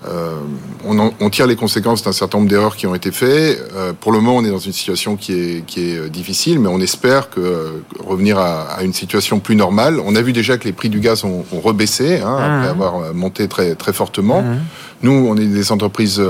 euh, 0.08 0.36
on, 0.84 1.30
tire 1.30 1.46
les 1.46 1.56
conséquences 1.56 2.02
d'un 2.02 2.12
certain 2.12 2.38
nombre 2.38 2.50
d'erreurs 2.50 2.76
qui 2.76 2.86
ont 2.86 2.94
été 2.94 3.10
faites. 3.10 3.62
Euh, 3.74 3.92
pour 3.98 4.12
le 4.12 4.20
moment, 4.20 4.36
on 4.36 4.44
est 4.44 4.50
dans 4.50 4.58
une 4.58 4.72
situation 4.72 5.16
qui 5.16 5.32
est, 5.32 5.66
qui 5.66 5.90
est 5.90 5.98
euh, 5.98 6.08
difficile, 6.08 6.60
mais 6.60 6.68
on 6.68 6.80
espère 6.80 7.30
que 7.30 7.82
revenir 8.04 8.38
à, 8.38 8.82
une 8.82 8.92
situation 8.92 9.40
plus 9.40 9.56
normale. 9.56 10.00
On 10.04 10.14
a 10.14 10.22
vu 10.22 10.32
déjà 10.32 10.58
que 10.58 10.64
les 10.64 10.72
prix 10.72 10.88
du 10.88 11.00
gaz 11.00 11.24
ont, 11.24 11.44
rebaissé 11.62 12.20
hein, 12.20 12.38
mmh. 12.38 12.42
après 12.42 12.68
avoir 12.68 13.14
monté 13.14 13.48
très 13.48 13.74
très 13.74 13.92
fortement. 13.92 14.42
Mmh. 14.42 14.58
Nous, 15.02 15.12
on 15.12 15.36
est 15.36 15.46
des 15.46 15.72
entreprises 15.72 16.22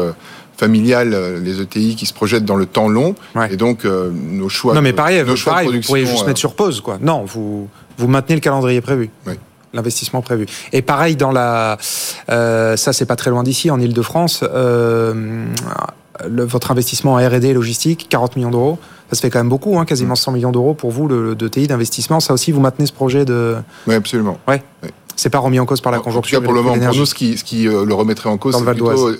familiales, 0.56 1.42
les 1.42 1.60
ETI 1.60 1.96
qui 1.96 2.06
se 2.06 2.14
projettent 2.14 2.44
dans 2.44 2.56
le 2.56 2.66
temps 2.66 2.88
long, 2.88 3.14
et 3.50 3.56
donc 3.56 3.84
nos 3.84 4.48
choix. 4.48 4.74
Non, 4.74 4.82
mais 4.82 4.92
pareil, 4.92 5.22
nos 5.24 5.36
choix 5.36 5.54
pareil, 5.54 5.68
vous 5.68 5.80
pourriez 5.80 6.06
juste 6.06 6.26
mettre 6.26 6.38
sur 6.38 6.54
pause, 6.54 6.80
quoi. 6.80 6.98
Non, 7.00 7.24
vous 7.24 7.68
vous 7.98 8.08
maintenez 8.08 8.36
le 8.36 8.40
calendrier 8.40 8.80
prévu. 8.80 9.10
Oui 9.26 9.34
l'investissement 9.72 10.22
prévu. 10.22 10.46
Et 10.72 10.82
pareil 10.82 11.16
dans 11.16 11.32
la, 11.32 11.78
euh, 12.30 12.76
ça 12.76 12.92
c'est 12.92 13.06
pas 13.06 13.16
très 13.16 13.30
loin 13.30 13.42
d'ici, 13.42 13.70
en 13.70 13.80
Ile-de-France, 13.80 14.42
euh, 14.42 15.46
votre 16.24 16.70
investissement 16.70 17.14
en 17.14 17.16
R&D 17.16 17.52
logistique, 17.52 18.06
40 18.08 18.36
millions 18.36 18.50
d'euros, 18.50 18.78
ça 19.10 19.16
se 19.16 19.20
fait 19.20 19.30
quand 19.30 19.38
même 19.38 19.48
beaucoup, 19.48 19.78
hein, 19.78 19.84
quasiment 19.84 20.16
100 20.16 20.32
millions 20.32 20.52
d'euros 20.52 20.74
pour 20.74 20.90
vous 20.90 21.06
le, 21.06 21.34
de 21.34 21.48
TI 21.48 21.66
d'investissement. 21.66 22.20
Ça 22.20 22.32
aussi, 22.32 22.50
vous 22.50 22.60
maintenez 22.60 22.86
ce 22.86 22.92
projet 22.92 23.24
de. 23.24 23.56
Oui, 23.86 23.94
absolument. 23.94 24.38
Ouais. 24.48 24.62
C'est 25.14 25.30
pas 25.30 25.38
remis 25.38 25.58
en 25.58 25.64
cause 25.64 25.80
par 25.80 25.92
la 25.92 25.98
conjoncture. 25.98 26.38
En 26.38 26.40
tout 26.40 26.42
cas, 26.42 26.44
pour 26.44 26.54
le 26.54 26.62
moment, 26.62 26.78
pour 26.78 26.94
nous, 26.94 27.06
ce 27.06 27.14
qui, 27.14 27.38
ce 27.38 27.44
qui 27.44 27.66
euh, 27.68 27.86
le 27.86 27.94
remettrait 27.94 28.28
en 28.28 28.36
cause, 28.36 28.54
c'est 28.56 28.64
plutôt 28.64 29.12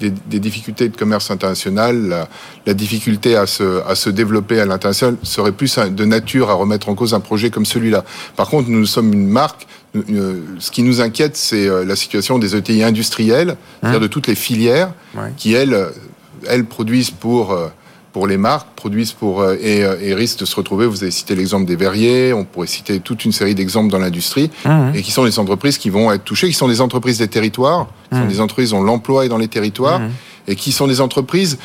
des, 0.00 0.10
des, 0.10 0.40
difficultés 0.40 0.88
de 0.88 0.96
commerce 0.96 1.30
international, 1.30 2.08
la, 2.08 2.28
la, 2.66 2.74
difficulté 2.74 3.36
à 3.36 3.46
se, 3.46 3.86
à 3.86 3.94
se 3.94 4.10
développer 4.10 4.58
à 4.58 4.66
l'international 4.66 5.16
serait 5.22 5.52
plus 5.52 5.78
de 5.78 6.04
nature 6.04 6.50
à 6.50 6.54
remettre 6.54 6.88
en 6.88 6.96
cause 6.96 7.14
un 7.14 7.20
projet 7.20 7.50
comme 7.50 7.64
celui-là. 7.64 8.04
Par 8.34 8.48
contre, 8.48 8.68
nous 8.68 8.86
sommes 8.86 9.12
une 9.12 9.28
marque. 9.28 9.68
Euh, 9.94 10.40
ce 10.58 10.70
qui 10.70 10.82
nous 10.82 11.00
inquiète, 11.00 11.36
c'est 11.36 11.68
euh, 11.68 11.84
la 11.84 11.96
situation 11.96 12.38
des 12.38 12.56
ETI 12.56 12.82
industrielles, 12.82 13.56
c'est-à-dire 13.80 13.98
hein 13.98 14.02
de 14.02 14.06
toutes 14.08 14.26
les 14.26 14.34
filières 14.34 14.92
qui, 15.36 15.54
elles, 15.54 15.88
elles 16.48 16.64
produisent 16.64 17.10
pour 17.10 17.56
pour 18.14 18.28
les 18.28 18.36
marques, 18.36 18.68
produisent 18.76 19.12
pour 19.12 19.40
euh, 19.40 19.56
et, 19.60 19.84
euh, 19.84 19.96
et, 20.00 20.14
risquent 20.14 20.38
de 20.38 20.44
se 20.44 20.54
retrouver. 20.54 20.86
Vous 20.86 21.02
avez 21.02 21.10
cité 21.10 21.34
l'exemple 21.34 21.66
des 21.66 21.74
verriers, 21.74 22.32
on 22.32 22.44
pourrait 22.44 22.68
citer 22.68 23.00
toute 23.00 23.24
une 23.24 23.32
série 23.32 23.56
d'exemples 23.56 23.90
dans 23.90 23.98
l'industrie, 23.98 24.52
mmh. 24.64 24.94
et 24.94 25.02
qui 25.02 25.10
sont 25.10 25.24
des 25.24 25.40
entreprises 25.40 25.78
qui 25.78 25.90
vont 25.90 26.12
être 26.12 26.22
touchées, 26.22 26.46
qui 26.46 26.54
sont 26.54 26.68
des 26.68 26.80
entreprises 26.80 27.18
des 27.18 27.26
territoires, 27.26 27.88
qui 28.10 28.18
sont 28.18 28.26
des 28.26 28.40
entreprises 28.40 28.70
dont 28.70 28.84
l'emploi 28.84 29.26
est 29.26 29.28
dans 29.28 29.36
les 29.36 29.48
territoires, 29.48 30.00
et 30.46 30.54
qui 30.54 30.70
sont 30.70 30.86
des 30.86 31.00
entreprises 31.00 31.58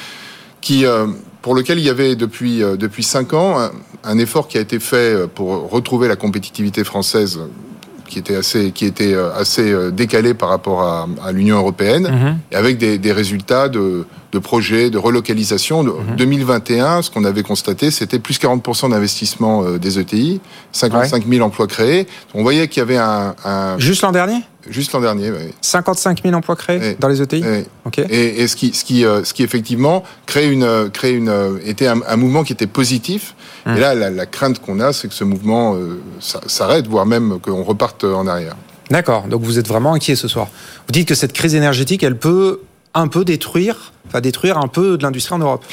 qui 0.59 0.87
euh, 0.87 1.05
pour 1.43 1.55
lesquelles 1.55 1.77
il 1.77 1.85
y 1.85 1.89
avait 1.89 2.15
depuis 2.15 2.59
depuis 2.59 3.03
cinq 3.03 3.33
ans 3.33 3.69
un, 4.03 4.17
effort 4.17 4.47
qui 4.47 4.57
a 4.57 4.61
été 4.61 4.79
fait 4.79 5.27
pour 5.27 5.69
retrouver 5.69 6.07
la 6.07 6.15
compétitivité 6.15 6.83
française 6.83 7.39
qui 8.09 8.19
était 8.19 8.35
assez, 8.35 8.71
qui 8.71 8.85
était 8.85 9.15
assez 9.35 9.91
décalé 9.91 10.33
par 10.33 10.49
rapport 10.49 10.81
à, 10.81 11.07
à 11.23 11.31
l'Union 11.31 11.57
européenne, 11.57 12.37
et 12.51 12.55
avec 12.55 12.77
des, 12.77 12.97
des 12.97 13.11
résultats 13.11 13.69
de, 13.69 14.05
de 14.31 14.39
projets, 14.39 14.89
de 14.89 14.97
relocalisation. 14.97 15.83
De 15.83 15.93
2021, 16.17 16.97
mhm. 16.97 17.01
ce 17.03 17.09
qu'on 17.09 17.23
avait 17.23 17.43
constaté, 17.43 17.91
c'était 17.91 18.19
plus 18.19 18.39
40% 18.39 18.91
d'investissement 18.91 19.63
euh, 19.63 19.79
des 19.79 19.99
ETI, 19.99 20.41
55 20.71 21.27
000 21.27 21.45
emplois 21.45 21.67
créés. 21.67 22.07
On 22.33 22.43
voyait 22.43 22.67
qu'il 22.67 22.81
y 22.81 22.83
avait 22.83 22.97
un... 22.97 23.35
Juste 23.77 24.01
l'an 24.01 24.11
dernier? 24.11 24.41
Juste 24.69 24.93
l'an 24.93 25.01
dernier, 25.01 25.31
oui. 25.31 25.53
55 25.61 26.23
000 26.23 26.35
emplois 26.35 26.55
créés 26.55 26.95
dans 26.99 27.07
les 27.07 27.21
ETI 27.21 27.43
et, 28.09 28.41
et, 28.41 28.47
ce, 28.47 28.55
qui, 28.55 28.73
ce, 28.73 28.83
qui, 28.83 29.05
euh, 29.05 29.23
ce 29.23 29.33
qui 29.33 29.43
effectivement 29.43 30.03
crée 30.25 30.51
une, 30.51 30.89
crée 30.91 31.11
une, 31.11 31.59
était 31.65 31.87
un, 31.87 32.15
mouvement 32.15 32.43
qui 32.43 32.53
était 32.53 32.67
positif. 32.67 33.35
Mhm. 33.65 33.77
Et 33.77 33.79
là, 33.79 33.95
la, 33.95 34.25
crainte 34.25 34.59
qu'on 34.59 34.79
a, 34.79 34.93
c'est 34.93 35.07
que 35.07 35.13
ce 35.13 35.23
mouvement 35.23 35.75
euh, 35.75 36.01
s'arrête, 36.19 36.87
voire 36.87 37.05
même 37.05 37.39
qu'on 37.39 37.63
reparte 37.63 38.03
en 38.03 38.27
arrière. 38.27 38.55
D'accord, 38.89 39.27
donc 39.27 39.43
vous 39.43 39.59
êtes 39.59 39.67
vraiment 39.67 39.93
inquiet 39.93 40.15
ce 40.15 40.27
soir. 40.27 40.47
Vous 40.87 40.91
dites 40.91 41.07
que 41.07 41.15
cette 41.15 41.33
crise 41.33 41.53
énergétique, 41.53 42.03
elle 42.03 42.17
peut 42.17 42.61
un 42.93 43.07
peu 43.07 43.23
détruire, 43.23 43.93
va 44.11 44.21
détruire 44.21 44.57
un 44.57 44.67
peu 44.67 44.97
de 44.97 45.03
l'industrie 45.03 45.35
en 45.35 45.39
Europe. 45.39 45.63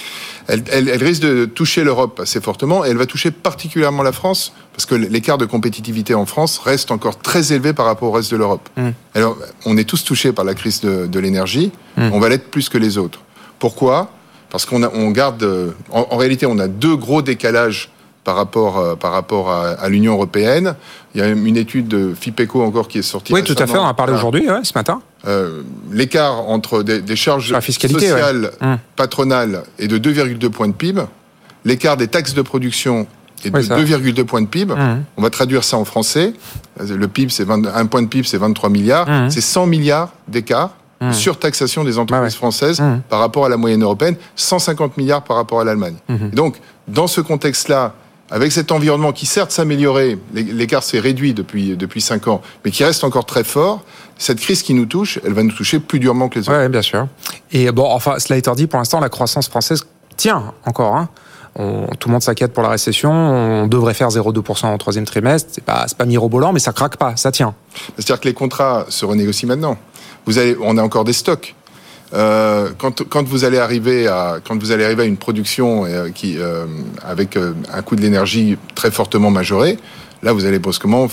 Elle, 0.48 0.90
risque 1.02 1.22
de 1.22 1.44
toucher 1.44 1.84
l'Europe 1.84 2.20
assez 2.20 2.40
fortement 2.40 2.84
et 2.84 2.90
elle 2.90 2.96
va 2.96 3.06
toucher 3.06 3.30
particulièrement 3.30 4.02
la 4.02 4.12
France 4.12 4.52
parce 4.72 4.86
que 4.86 4.94
l'écart 4.94 5.38
de 5.38 5.46
compétitivité 5.46 6.14
en 6.14 6.26
France 6.26 6.58
reste 6.58 6.90
encore 6.90 7.18
très 7.18 7.52
élevé 7.52 7.72
par 7.72 7.86
rapport 7.86 8.10
au 8.10 8.12
reste 8.12 8.30
de 8.30 8.36
l'Europe. 8.36 8.68
Hmm. 8.76 8.90
Alors, 9.14 9.36
on 9.64 9.76
est 9.76 9.84
tous 9.84 10.04
touchés 10.04 10.32
par 10.32 10.44
la 10.44 10.54
crise 10.54 10.80
de, 10.80 11.18
l'énergie, 11.18 11.72
hmm. 11.96 12.10
on 12.12 12.20
va 12.20 12.28
l'être 12.28 12.50
plus 12.50 12.68
que 12.68 12.78
les 12.78 12.98
autres. 12.98 13.20
Pourquoi? 13.58 14.10
Parce 14.50 14.64
qu'on 14.64 14.84
on 14.84 15.10
garde, 15.10 15.74
en, 15.90 16.16
réalité, 16.16 16.46
on 16.46 16.58
a 16.58 16.68
deux 16.68 16.96
gros 16.96 17.22
décalages 17.22 17.90
par 18.26 18.34
rapport, 18.34 18.78
euh, 18.78 18.96
par 18.96 19.12
rapport 19.12 19.52
à, 19.52 19.88
l'Union 19.88 20.14
européenne. 20.14 20.74
Il 21.14 21.20
y 21.20 21.24
a 21.24 21.28
une 21.28 21.56
étude 21.56 21.86
de 21.86 22.12
FIPECO 22.12 22.60
encore 22.60 22.88
qui 22.88 22.98
est 22.98 23.02
sortie. 23.02 23.32
Oui, 23.32 23.44
tout 23.44 23.54
à 23.56 23.68
fait, 23.68 23.78
on 23.78 23.82
en 23.82 23.86
a 23.86 23.94
parlé 23.94 24.14
aujourd'hui, 24.14 24.48
ce 24.64 24.72
matin. 24.74 25.00
Euh, 25.28 25.62
l'écart 25.92 26.48
entre 26.48 26.82
des, 26.82 27.16
charges 27.16 27.54
sociales 27.60 28.50
hum. 28.60 28.78
patronales 28.96 29.62
est 29.78 29.86
de 29.86 29.98
2,2 29.98 30.48
points 30.50 30.66
de 30.66 30.72
PIB. 30.72 31.02
l'écart 31.64 31.96
des 31.96 32.08
taxes 32.08 32.34
de 32.34 32.42
production 32.42 33.06
est 33.44 33.50
de 33.50 33.60
2,2 33.60 34.24
points 34.24 34.42
de 34.42 34.48
PIB. 34.48 34.74
Mmh. 34.74 35.04
On 35.16 35.22
va 35.22 35.30
traduire 35.30 35.62
ça 35.62 35.76
en 35.76 35.84
français. 35.84 36.32
Le 36.80 37.06
PIB, 37.06 37.30
c'est 37.30 37.48
1 37.48 37.86
point 37.86 38.02
de 38.02 38.08
PIB, 38.08 38.26
c'est 38.26 38.38
23 38.38 38.70
milliards. 38.70 39.08
Mmh. 39.08 39.30
C'est 39.30 39.40
100 39.40 39.66
milliards 39.66 40.10
d'écart 40.26 40.72
Mmh. 40.98 41.12
surtaxation 41.12 41.84
des 41.84 41.98
entreprises 41.98 42.36
françaises 42.36 42.80
mmh. 42.80 43.02
par 43.10 43.18
rapport 43.18 43.44
à 43.44 43.50
la 43.50 43.58
moyenne 43.58 43.82
européenne, 43.82 44.16
150 44.34 44.96
milliards 44.96 45.22
par 45.22 45.36
rapport 45.36 45.60
à 45.60 45.64
l'Allemagne. 45.64 45.96
Mmh. 46.08 46.30
Donc, 46.30 46.56
dans 46.88 47.06
ce 47.06 47.20
contexte-là, 47.20 47.92
avec 48.30 48.52
cet 48.52 48.72
environnement 48.72 49.12
qui 49.12 49.26
certes 49.26 49.52
s'améliorait, 49.52 50.18
l'écart 50.34 50.82
s'est 50.82 50.98
réduit 50.98 51.34
depuis 51.34 51.76
depuis 51.76 52.00
cinq 52.00 52.28
ans, 52.28 52.42
mais 52.64 52.70
qui 52.70 52.84
reste 52.84 53.04
encore 53.04 53.26
très 53.26 53.44
fort. 53.44 53.82
Cette 54.18 54.40
crise 54.40 54.62
qui 54.62 54.74
nous 54.74 54.86
touche, 54.86 55.20
elle 55.24 55.32
va 55.32 55.42
nous 55.42 55.52
toucher 55.52 55.78
plus 55.78 55.98
durement 55.98 56.28
que 56.28 56.38
les 56.38 56.48
autres. 56.48 56.60
Oui, 56.60 56.68
bien 56.68 56.82
sûr. 56.82 57.06
Et 57.52 57.70
bon, 57.70 57.84
enfin, 57.84 58.18
cela 58.18 58.38
étant 58.38 58.54
dit, 58.54 58.66
pour 58.66 58.78
l'instant, 58.78 59.00
la 59.00 59.08
croissance 59.08 59.48
française 59.48 59.84
tient 60.16 60.54
encore. 60.64 60.96
Hein. 60.96 61.08
tout 61.98 62.08
le 62.08 62.12
monde 62.12 62.22
s'inquiète 62.22 62.52
pour 62.52 62.62
la 62.62 62.70
récession. 62.70 63.12
On 63.12 63.66
devrait 63.66 63.94
faire 63.94 64.08
0,2% 64.08 64.74
au 64.74 64.78
troisième 64.78 65.04
trimestre. 65.04 65.50
C'est 65.52 65.64
pas, 65.64 65.86
pas 65.96 66.06
mirobolant, 66.06 66.52
mais 66.52 66.60
ça 66.60 66.72
craque 66.72 66.96
pas, 66.96 67.16
ça 67.16 67.30
tient. 67.30 67.54
C'est-à-dire 67.96 68.20
que 68.20 68.28
les 68.28 68.34
contrats 68.34 68.86
se 68.88 69.04
renégocient 69.04 69.48
maintenant 69.48 69.76
vous 70.26 70.38
avez, 70.38 70.56
on 70.60 70.76
a 70.76 70.82
encore 70.82 71.04
des 71.04 71.12
stocks. 71.12 71.54
Euh, 72.14 72.70
quand, 72.78 73.02
quand, 73.08 73.26
vous 73.26 73.44
allez 73.44 73.58
arriver 73.58 74.06
à 74.06 74.36
quand 74.46 74.58
vous 74.58 74.70
allez 74.70 74.84
arriver 74.84 75.02
à 75.02 75.06
une 75.06 75.16
production 75.16 75.84
euh, 75.86 76.10
qui 76.10 76.36
euh, 76.38 76.66
avec 77.04 77.36
un 77.36 77.82
coût 77.82 77.96
de 77.96 78.00
l'énergie 78.00 78.56
très 78.74 78.90
fortement 78.90 79.30
majoré, 79.30 79.78
là 80.22 80.32
vous 80.32 80.44
allez 80.44 80.58
brusquement 80.58 81.08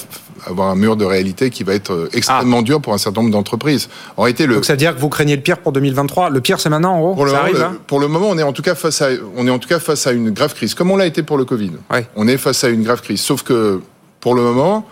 avoir 0.45 0.69
un 0.69 0.75
mur 0.75 0.95
de 0.95 1.05
réalité 1.05 1.49
qui 1.49 1.63
va 1.63 1.73
être 1.73 2.09
extrêmement 2.13 2.59
ah. 2.59 2.63
dur 2.63 2.81
pour 2.81 2.93
un 2.93 2.97
certain 2.97 3.21
nombre 3.21 3.33
d'entreprises. 3.33 3.89
En 4.17 4.23
réalité, 4.23 4.45
le 4.45 4.55
donc 4.55 4.65
ça 4.65 4.73
veut 4.73 4.77
dire 4.77 4.93
que 4.93 4.99
vous 4.99 5.09
craignez 5.09 5.35
le 5.35 5.41
pire 5.41 5.57
pour 5.59 5.71
2023. 5.71 6.29
Le 6.29 6.41
pire 6.41 6.59
c'est 6.59 6.69
maintenant 6.69 6.95
en 6.95 6.99
gros. 6.99 7.15
Pour 7.15 7.25
le, 7.25 7.31
ça 7.31 7.43
moment, 7.43 7.59
arrive, 7.59 7.79
pour 7.87 7.99
le 7.99 8.07
moment, 8.07 8.27
on 8.29 8.37
est 8.37 8.43
en 8.43 8.53
tout 8.53 8.61
cas 8.61 8.75
face 8.75 9.01
à 9.01 9.09
on 9.35 9.47
est 9.47 9.51
en 9.51 9.59
tout 9.59 9.69
cas 9.69 9.79
face 9.79 10.05
à 10.05 10.11
une 10.11 10.29
grave 10.29 10.53
crise, 10.53 10.75
comme 10.75 10.91
on 10.91 10.97
l'a 10.97 11.07
été 11.07 11.23
pour 11.23 11.37
le 11.37 11.45
Covid. 11.45 11.71
Ouais. 11.91 12.07
On 12.15 12.27
est 12.27 12.37
face 12.37 12.63
à 12.63 12.69
une 12.69 12.83
grave 12.83 13.01
crise, 13.01 13.21
sauf 13.21 13.41
que 13.41 13.81
pour 14.19 14.35
le 14.35 14.41
moment 14.41 14.85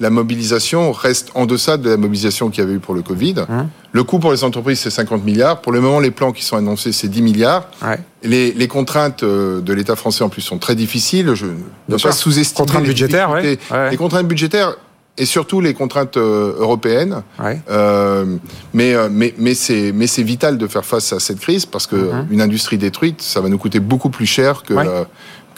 la 0.00 0.10
mobilisation 0.10 0.92
reste 0.92 1.30
en 1.34 1.46
deçà 1.46 1.76
de 1.76 1.90
la 1.90 1.96
mobilisation 1.96 2.50
qu'il 2.50 2.62
y 2.62 2.66
avait 2.66 2.74
eu 2.76 2.78
pour 2.78 2.94
le 2.94 3.02
Covid. 3.02 3.34
Mmh. 3.48 3.68
Le 3.92 4.04
coût 4.04 4.18
pour 4.18 4.30
les 4.30 4.44
entreprises, 4.44 4.78
c'est 4.80 4.90
50 4.90 5.24
milliards. 5.24 5.60
Pour 5.60 5.72
le 5.72 5.80
moment, 5.80 5.98
les 5.98 6.12
plans 6.12 6.32
qui 6.32 6.44
sont 6.44 6.56
annoncés, 6.56 6.92
c'est 6.92 7.08
10 7.08 7.22
milliards. 7.22 7.68
Ouais. 7.82 7.98
Les, 8.22 8.52
les, 8.52 8.68
contraintes 8.68 9.22
euh, 9.22 9.60
de 9.60 9.72
l'État 9.72 9.96
français, 9.96 10.22
en 10.22 10.28
plus, 10.28 10.42
sont 10.42 10.58
très 10.58 10.76
difficiles. 10.76 11.34
Je 11.34 11.46
ne 11.46 11.52
veux 11.88 11.98
pas 11.98 12.12
sous-estimer 12.12 12.56
contraintes 12.56 12.82
les 12.82 12.88
budgétaires. 12.88 13.30
Ouais. 13.30 13.58
Les 13.90 13.96
contraintes 13.96 14.28
budgétaires 14.28 14.76
et 15.20 15.24
surtout 15.24 15.60
les 15.60 15.74
contraintes 15.74 16.16
euh, 16.16 16.54
européennes. 16.58 17.22
Euh, 17.68 18.36
mais 18.72 18.94
mais 19.10 19.34
mais 19.36 19.54
c'est 19.54 20.22
vital 20.22 20.58
de 20.58 20.66
faire 20.68 20.84
face 20.84 21.12
à 21.12 21.18
cette 21.18 21.40
crise 21.40 21.66
parce 21.66 21.88
que 21.88 21.96
mmh. 21.96 22.26
une 22.30 22.40
industrie 22.40 22.78
détruite, 22.78 23.20
ça 23.20 23.40
va 23.40 23.48
nous 23.48 23.58
coûter 23.58 23.80
beaucoup 23.80 24.10
plus 24.10 24.26
cher 24.26 24.62
que 24.62 24.74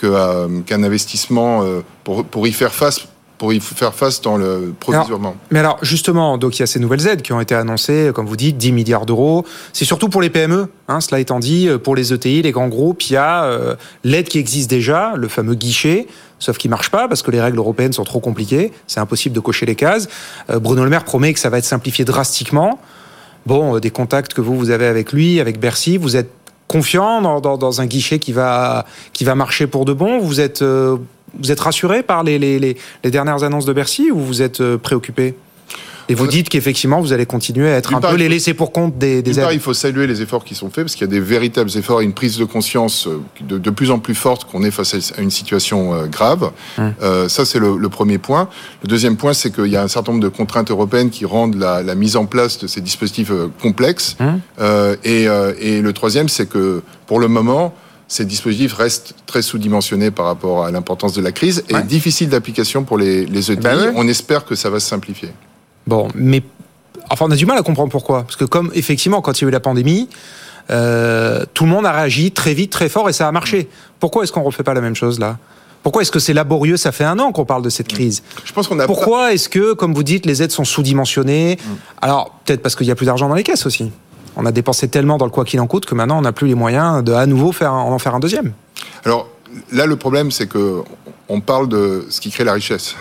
qu'un 0.01 0.83
investissement 0.83 1.63
pour 2.05 2.25
pour 2.25 2.47
y 2.47 2.53
faire 2.53 2.73
face 2.73 3.07
pour 3.41 3.55
y 3.55 3.61
faire 3.61 3.95
face 3.95 4.21
dans 4.21 4.37
le 4.37 4.75
provisoirement. 4.79 5.35
mais 5.51 5.61
alors 5.61 5.79
justement, 5.81 6.37
donc 6.37 6.59
il 6.59 6.61
y 6.61 6.63
a 6.63 6.67
ces 6.67 6.79
nouvelles 6.79 7.07
aides 7.07 7.23
qui 7.23 7.33
ont 7.33 7.41
été 7.41 7.55
annoncées, 7.55 8.11
comme 8.15 8.27
vous 8.27 8.37
dites, 8.37 8.59
10 8.59 8.73
milliards 8.73 9.07
d'euros. 9.07 9.47
C'est 9.73 9.87
surtout 9.87 10.11
pour 10.11 10.21
les 10.21 10.29
PME, 10.29 10.69
hein, 10.89 11.01
cela 11.01 11.21
étant 11.21 11.39
dit, 11.39 11.67
pour 11.83 11.97
les 11.97 12.13
ETI, 12.13 12.43
les 12.43 12.53
grands 12.53 12.69
groupes, 12.69 13.01
il 13.05 13.15
y 13.15 13.17
a 13.17 13.45
euh, 13.45 13.77
l'aide 14.05 14.29
qui 14.29 14.39
existe 14.39 14.69
déjà, 14.69 15.15
le 15.17 15.27
fameux 15.27 15.55
guichet, 15.55 16.07
sauf 16.39 16.59
qu'il 16.59 16.71
marche 16.71 16.91
pas 16.91 17.09
parce 17.09 17.23
que 17.23 17.31
les 17.31 17.41
règles 17.41 17.57
européennes 17.57 17.95
sont 17.95 18.05
trop 18.05 18.21
compliquées, 18.21 18.73
c'est 18.87 19.01
impossible 19.01 19.35
de 19.35 19.41
cocher 19.41 19.65
les 19.65 19.75
cases. 19.75 20.09
Euh, 20.51 20.59
Bruno 20.59 20.85
Le 20.85 20.91
Maire 20.91 21.05
promet 21.05 21.33
que 21.33 21.41
ça 21.41 21.49
va 21.49 21.57
être 21.57 21.65
simplifié 21.65 22.05
drastiquement. 22.05 22.79
Bon, 23.47 23.77
euh, 23.77 23.81
des 23.81 23.91
contacts 23.91 24.35
que 24.35 24.43
vous 24.43 24.59
vous 24.59 24.69
avez 24.69 24.85
avec 24.85 25.15
lui, 25.15 25.41
avec 25.41 25.59
Bercy, 25.59 25.97
vous 25.97 26.15
êtes 26.15 26.31
confiant 26.69 27.21
dans, 27.21 27.41
dans, 27.41 27.57
dans 27.57 27.81
un 27.81 27.87
guichet 27.87 28.19
qui 28.21 28.33
va 28.33 28.85
qui 29.13 29.25
va 29.25 29.35
marcher 29.35 29.67
pour 29.67 29.87
de 29.87 29.93
bon? 29.93 30.21
Vous 30.21 30.41
êtes 30.41 30.63
euh, 30.63 30.99
vous 31.41 31.51
êtes 31.51 31.61
rassuré 31.61 32.03
par 32.03 32.23
les, 32.23 32.39
les, 32.39 32.59
les, 32.59 33.11
dernières 33.11 33.43
annonces 33.43 33.65
de 33.65 33.73
Bercy 33.73 34.11
ou 34.11 34.19
vous 34.21 34.43
êtes 34.43 34.61
euh, 34.61 34.79
préoccupé? 34.79 35.35
Et 36.11 36.15
vous 36.15 36.27
dites 36.27 36.49
qu'effectivement, 36.49 37.01
vous 37.01 37.13
allez 37.13 37.25
continuer 37.25 37.73
à 37.73 37.77
être 37.77 37.95
un 37.95 38.01
peu 38.01 38.17
les 38.17 38.29
laissés 38.29 38.53
pour 38.53 38.73
compte 38.73 38.99
des, 38.99 39.23
des 39.23 39.39
aides. 39.39 39.47
il 39.53 39.61
faut 39.61 39.75
saluer 39.75 40.09
les 40.09 40.23
efforts 40.23 40.45
qui 40.45 40.57
sont 40.57 40.69
faits 40.69 40.85
parce 40.85 40.97
qu'il 40.97 41.07
y 41.07 41.11
a 41.11 41.13
des 41.13 41.21
véritables 41.21 41.71
efforts 41.77 42.01
et 42.01 42.05
une 42.05 42.15
prise 42.15 42.37
de 42.37 42.45
conscience 42.45 43.07
euh, 43.07 43.21
de, 43.43 43.59
de 43.59 43.71
plus 43.71 43.93
en 43.93 44.01
plus 44.01 44.17
forte 44.17 44.45
qu'on 44.45 44.65
est 44.65 44.73
face 44.73 45.13
à 45.17 45.21
une 45.21 45.31
situation 45.31 45.95
euh, 45.95 46.07
grave. 46.07 46.51
Euh, 46.81 47.29
ça, 47.29 47.45
c'est 47.45 47.61
le, 47.61 47.77
le, 47.77 47.89
premier 47.89 48.19
point. 48.19 48.49
Le 48.83 48.89
deuxième 48.89 49.17
point, 49.17 49.35
c'est 49.35 49.55
qu'il 49.55 49.69
y 49.69 49.77
a 49.77 49.85
un 49.85 49.89
certain 49.89 50.11
nombre 50.11 50.25
de 50.25 50.29
contraintes 50.29 50.73
européennes 50.73 51.11
qui 51.11 51.25
rendent 51.27 51.55
la, 51.55 51.85
la 51.85 51.95
mise 51.95 52.17
en 52.17 52.27
place 52.27 52.59
de 52.59 52.67
ces 52.67 52.81
dispositifs 52.81 53.31
complexes. 53.63 54.17
Euh, 54.59 54.97
et, 55.05 55.27
et 55.61 55.81
le 55.81 55.93
troisième, 55.93 56.29
c'est 56.29 56.49
que 56.49 56.83
pour 57.07 57.21
le 57.21 57.29
moment, 57.29 57.73
ces 58.11 58.25
dispositifs 58.25 58.75
restent 58.75 59.15
très 59.25 59.41
sous-dimensionnés 59.41 60.11
par 60.11 60.27
rapport 60.27 60.65
à 60.65 60.73
l'importance 60.73 61.13
de 61.13 61.23
la 61.23 61.31
crise 61.31 61.63
et 61.69 61.75
ouais. 61.75 61.83
difficiles 61.85 62.29
d'application 62.29 62.83
pour 62.83 62.99
les, 62.99 63.25
les 63.25 63.53
ETI. 63.53 63.63
Ben 63.63 63.79
ouais. 63.79 63.93
On 63.95 64.09
espère 64.09 64.45
que 64.45 64.57
ça 64.57 64.69
va 64.69 64.81
se 64.81 64.89
simplifier. 64.89 65.29
Bon, 65.87 66.09
mais 66.17 66.43
enfin, 67.09 67.27
on 67.29 67.31
a 67.31 67.37
du 67.37 67.47
mal 67.47 67.57
à 67.57 67.63
comprendre 67.63 67.89
pourquoi. 67.89 68.25
Parce 68.25 68.35
que 68.35 68.45
comme 68.45 68.73
effectivement, 68.75 69.23
quand 69.23 69.41
il 69.41 69.45
y 69.45 69.45
a 69.45 69.49
eu 69.49 69.53
la 69.53 69.61
pandémie, 69.61 70.09
euh, 70.71 71.45
tout 71.55 71.63
le 71.65 71.71
monde 71.71 71.87
a 71.87 71.93
réagi 71.93 72.33
très 72.33 72.53
vite, 72.53 72.73
très 72.73 72.89
fort 72.89 73.09
et 73.09 73.13
ça 73.13 73.29
a 73.29 73.33
marché. 73.33 73.69
Pourquoi 74.01 74.25
est-ce 74.25 74.33
qu'on 74.33 74.41
ne 74.41 74.47
refait 74.47 74.65
pas 74.65 74.75
la 74.75 74.81
même 74.81 74.97
chose 74.97 75.21
là? 75.21 75.39
Pourquoi 75.85 76.03
est-ce 76.03 76.11
que 76.11 76.19
c'est 76.19 76.35
laborieux 76.35 76.77
Ça 76.77 76.91
fait 76.91 77.05
un 77.05 77.19
an 77.21 77.31
qu'on 77.31 77.45
parle 77.45 77.63
de 77.63 77.71
cette 77.71 77.89
crise? 77.89 78.25
Je 78.45 78.53
pense 78.53 78.67
qu'on 78.67 78.81
a. 78.81 78.87
Pourquoi 78.87 79.33
est-ce 79.33 79.49
que, 79.49 79.73
comme 79.73 79.95
vous 79.95 80.03
dites, 80.03 80.27
les 80.27 80.43
aides 80.43 80.51
sont 80.51 80.65
sous-dimensionnées? 80.65 81.59
Mm. 81.63 81.69
Alors 82.03 82.41
peut-être 82.45 82.61
parce 82.61 82.75
qu'il 82.75 82.89
y 82.89 82.91
a 82.91 82.97
plus 82.97 83.07
d'argent 83.07 83.29
dans 83.29 83.37
les 83.37 83.45
caisses 83.45 83.67
aussi. 83.67 83.93
On 84.41 84.47
a 84.47 84.53
dépensé 84.53 84.89
tellement 84.89 85.19
dans 85.19 85.27
le 85.27 85.31
quoi 85.31 85.45
qu'il 85.45 85.61
en 85.61 85.67
coûte 85.67 85.85
que 85.85 85.95
maintenant 85.95 86.19
on 86.19 86.23
n'a 86.23 86.33
plus 86.33 86.49
les 86.49 86.55
moyens 86.55 87.05
de 87.05 87.13
à 87.13 87.27
nouveau 87.27 87.53
faire 87.53 87.75
en 87.75 87.99
faire 87.99 88.15
un 88.15 88.21
deuxième. 88.21 88.53
Alors 89.05 89.29
là, 89.73 89.87
le 89.87 89.97
problème, 89.97 90.31
c'est 90.31 90.47
que 90.47 90.83
on 91.29 91.41
parle 91.41 91.69
de 91.69 92.07
ce 92.09 92.21
qui 92.21 92.31
crée 92.31 92.45
la 92.45 92.55
richesse. 92.55 92.97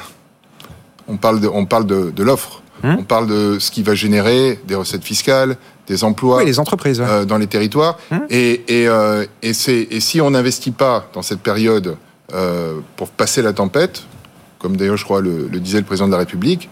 On 1.08 1.18
parle 1.18 1.40
de, 1.40 1.48
on 1.48 1.66
parle 1.66 1.86
de, 1.86 2.12
de 2.12 2.24
l'offre. 2.24 2.62
Hum? 2.84 2.98
On 3.00 3.04
parle 3.04 3.28
de 3.28 3.58
ce 3.60 3.72
qui 3.72 3.84
va 3.84 3.96
générer 3.96 4.60
des 4.68 4.76
recettes 4.76 5.04
fiscales, 5.04 5.58
des 5.88 6.04
emplois 6.04 6.38
oui, 6.38 6.46
les 6.46 6.60
entreprises, 6.60 7.02
ouais. 7.02 7.08
euh, 7.10 7.26
dans 7.26 7.38
les 7.38 7.48
territoires. 7.48 7.98
Hum? 8.12 8.26
Et, 8.30 8.64
et, 8.68 8.88
euh, 8.88 9.26
et, 9.42 9.50
et, 9.50 10.00
si 10.00 10.22
on 10.22 10.32
n'investit 10.32 10.72
pas 10.72 11.10
dans 11.14 11.22
cette 11.22 11.42
période 11.42 11.98
euh, 12.34 12.80
pour 12.96 13.10
passer 13.10 13.42
la 13.42 13.54
tempête, 13.54 14.04
comme 14.60 14.78
d'ailleurs 14.78 14.98
je 14.98 15.04
crois 15.04 15.22
le, 15.22 15.48
le, 15.48 15.60
disait 15.60 15.80
le 15.80 15.86
président 15.86 16.08
de 16.08 16.14
la 16.14 16.20
République, 16.20 16.70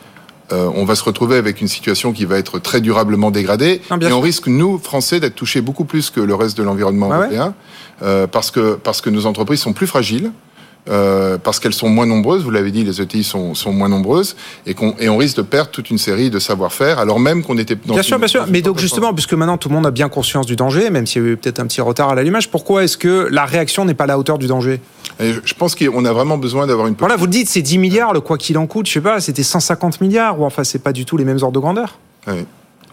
euh, 0.52 0.70
on 0.76 0.86
va 0.86 0.96
se 0.96 1.04
retrouver 1.04 1.36
avec 1.36 1.62
une 1.62 1.68
situation 1.68 2.14
qui 2.14 2.26
va 2.26 2.38
être 2.38 2.60
très 2.60 2.80
durablement 2.80 3.32
dégradée. 3.32 3.82
Ah, 3.90 3.98
et 4.00 4.06
sûr. 4.06 4.18
on 4.18 4.22
risque, 4.22 4.48
nous, 4.48 4.78
Français, 4.78 5.20
d'être 5.20 5.36
touchés 5.36 5.62
beaucoup 5.62 5.86
plus 5.86 6.10
que 6.10 6.22
le 6.22 6.36
reste 6.36 6.58
de 6.58 6.64
l'environnement 6.64 7.10
ah, 7.12 7.18
européen, 7.18 7.48
ouais. 7.48 8.08
euh, 8.08 8.28
parce, 8.28 8.52
que, 8.52 8.76
parce 8.76 9.02
que 9.02 9.10
nos 9.10 9.26
entreprises 9.26 9.60
sont 9.60 9.74
plus 9.74 9.88
fragiles. 9.88 10.32
Euh, 10.90 11.38
parce 11.38 11.60
qu'elles 11.60 11.74
sont 11.74 11.90
moins 11.90 12.06
nombreuses, 12.06 12.44
vous 12.44 12.50
l'avez 12.50 12.72
dit, 12.72 12.86
les 12.86 13.02
ETI 13.02 13.22
sont, 13.22 13.56
sont 13.56 13.74
moins 13.74 13.90
nombreuses, 13.90 14.38
et, 14.66 14.74
qu'on 14.74 14.96
et 15.00 15.10
on 15.10 15.18
risque 15.18 15.36
de 15.36 15.42
perdre 15.42 15.70
toute 15.70 15.90
une 15.90 15.98
série 15.98 16.30
de 16.30 16.40
savoir-faire, 16.40 16.98
alors 16.98 17.20
même 17.20 17.44
qu'on 17.44 17.58
était 17.58 17.76
dans 17.76 17.94
Bien 17.94 17.98
une, 17.98 18.04
sûr, 18.04 18.18
bien 18.18 18.28
sûr. 18.30 18.46
Mais 18.48 18.62
donc 18.62 18.80
justement, 18.80 19.14
puisque 19.14 19.34
maintenant 19.34 19.58
tout 19.58 19.68
le 19.68 19.76
monde 19.76 19.86
a 19.86 19.92
bien 19.92 20.08
conscience 20.08 20.46
du 20.46 20.56
danger, 20.56 20.90
même 20.90 21.06
s'il 21.06 21.22
y 21.22 21.26
a 21.26 21.30
eu 21.30 21.36
peut-être 21.36 21.60
un 21.60 21.68
petit 21.68 21.82
retard 21.82 22.08
à 22.08 22.16
l'allumage, 22.16 22.50
pourquoi 22.50 22.86
est-ce 22.86 22.98
que 22.98 23.28
la 23.30 23.44
réaction 23.44 23.84
n'est 23.84 23.96
pas 23.96 24.06
à 24.06 24.08
la 24.08 24.18
hauteur 24.18 24.38
du 24.38 24.48
danger? 24.48 24.80
Et 25.20 25.34
je, 25.34 25.54
pense 25.56 25.76
qu'on 25.76 26.06
a 26.06 26.14
vraiment 26.14 26.38
besoin 26.38 26.68
d'avoir 26.68 26.88
une... 26.88 26.96
Voilà, 26.96 27.16
vous 27.16 27.26
le 27.26 27.32
dites, 27.32 27.50
c'est 27.50 27.62
10 27.62 27.78
milliards, 27.78 28.14
le 28.14 28.22
quoi 28.22 28.38
qu'il 28.38 28.58
en 28.58 28.68
coûte, 28.68 28.88
je 28.88 28.94
sais 28.94 29.02
pas, 29.02 29.20
c'était 29.20 29.44
150 29.44 30.02
milliards, 30.02 30.40
ou 30.40 30.46
enfin 30.46 30.64
c'est 30.64 30.80
pas 30.80 30.94
du 30.94 31.06
tout 31.06 31.18
les 31.18 31.26
mêmes 31.26 31.40
ordres 31.42 31.54
de 31.54 31.60
grandeur 31.60 32.00
oui. 32.28 32.46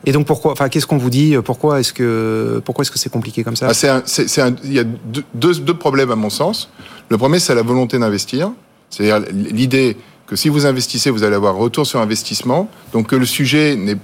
Et 0.07 0.13
donc 0.13 0.27
pourquoi, 0.27 0.53
enfin 0.53 0.69
qu'est-ce 0.69 0.87
qu'on 0.87 0.99
vous 0.99 1.11
dit 1.11 1.35
Pourquoi 1.45 1.81
est-ce 1.81 1.93
que 1.93 2.61
pourquoi 2.65 2.83
est-ce 2.83 2.91
que 2.91 2.99
c'est 2.99 3.11
compliqué 3.11 3.43
comme 3.43 3.57
ça? 3.57 3.69
Ah, 3.71 3.97
un, 3.97 4.55
Il 4.65 4.73
y 4.73 4.79
a 4.79 4.85
deux, 4.85 5.25
deux, 5.33 5.55
deux 5.55 5.75
problèmes 5.75 6.11
à 6.11 6.17
mon 6.17 6.31
sens. 6.31 6.71
Le 7.09 7.17
premier, 7.17 7.39
c'est 7.39 7.55
la 7.55 7.63
volonté 7.63 7.99
d'investir. 7.99 8.53
C'est-à-dire 8.91 9.27
l'idée 9.33 9.97
que 10.27 10.37
si 10.37 10.49
vous 10.49 10.67
investissez, 10.67 11.11
vous 11.11 11.23
allez 11.23 11.37
avoir 11.37 11.55
retour 11.57 11.87
sur 11.87 12.01
investissement. 12.01 12.71
Donc 12.93 13.09
que 13.09 13.17
le 13.17 13.27
sujet, 13.27 13.77
n'est, 13.77 13.97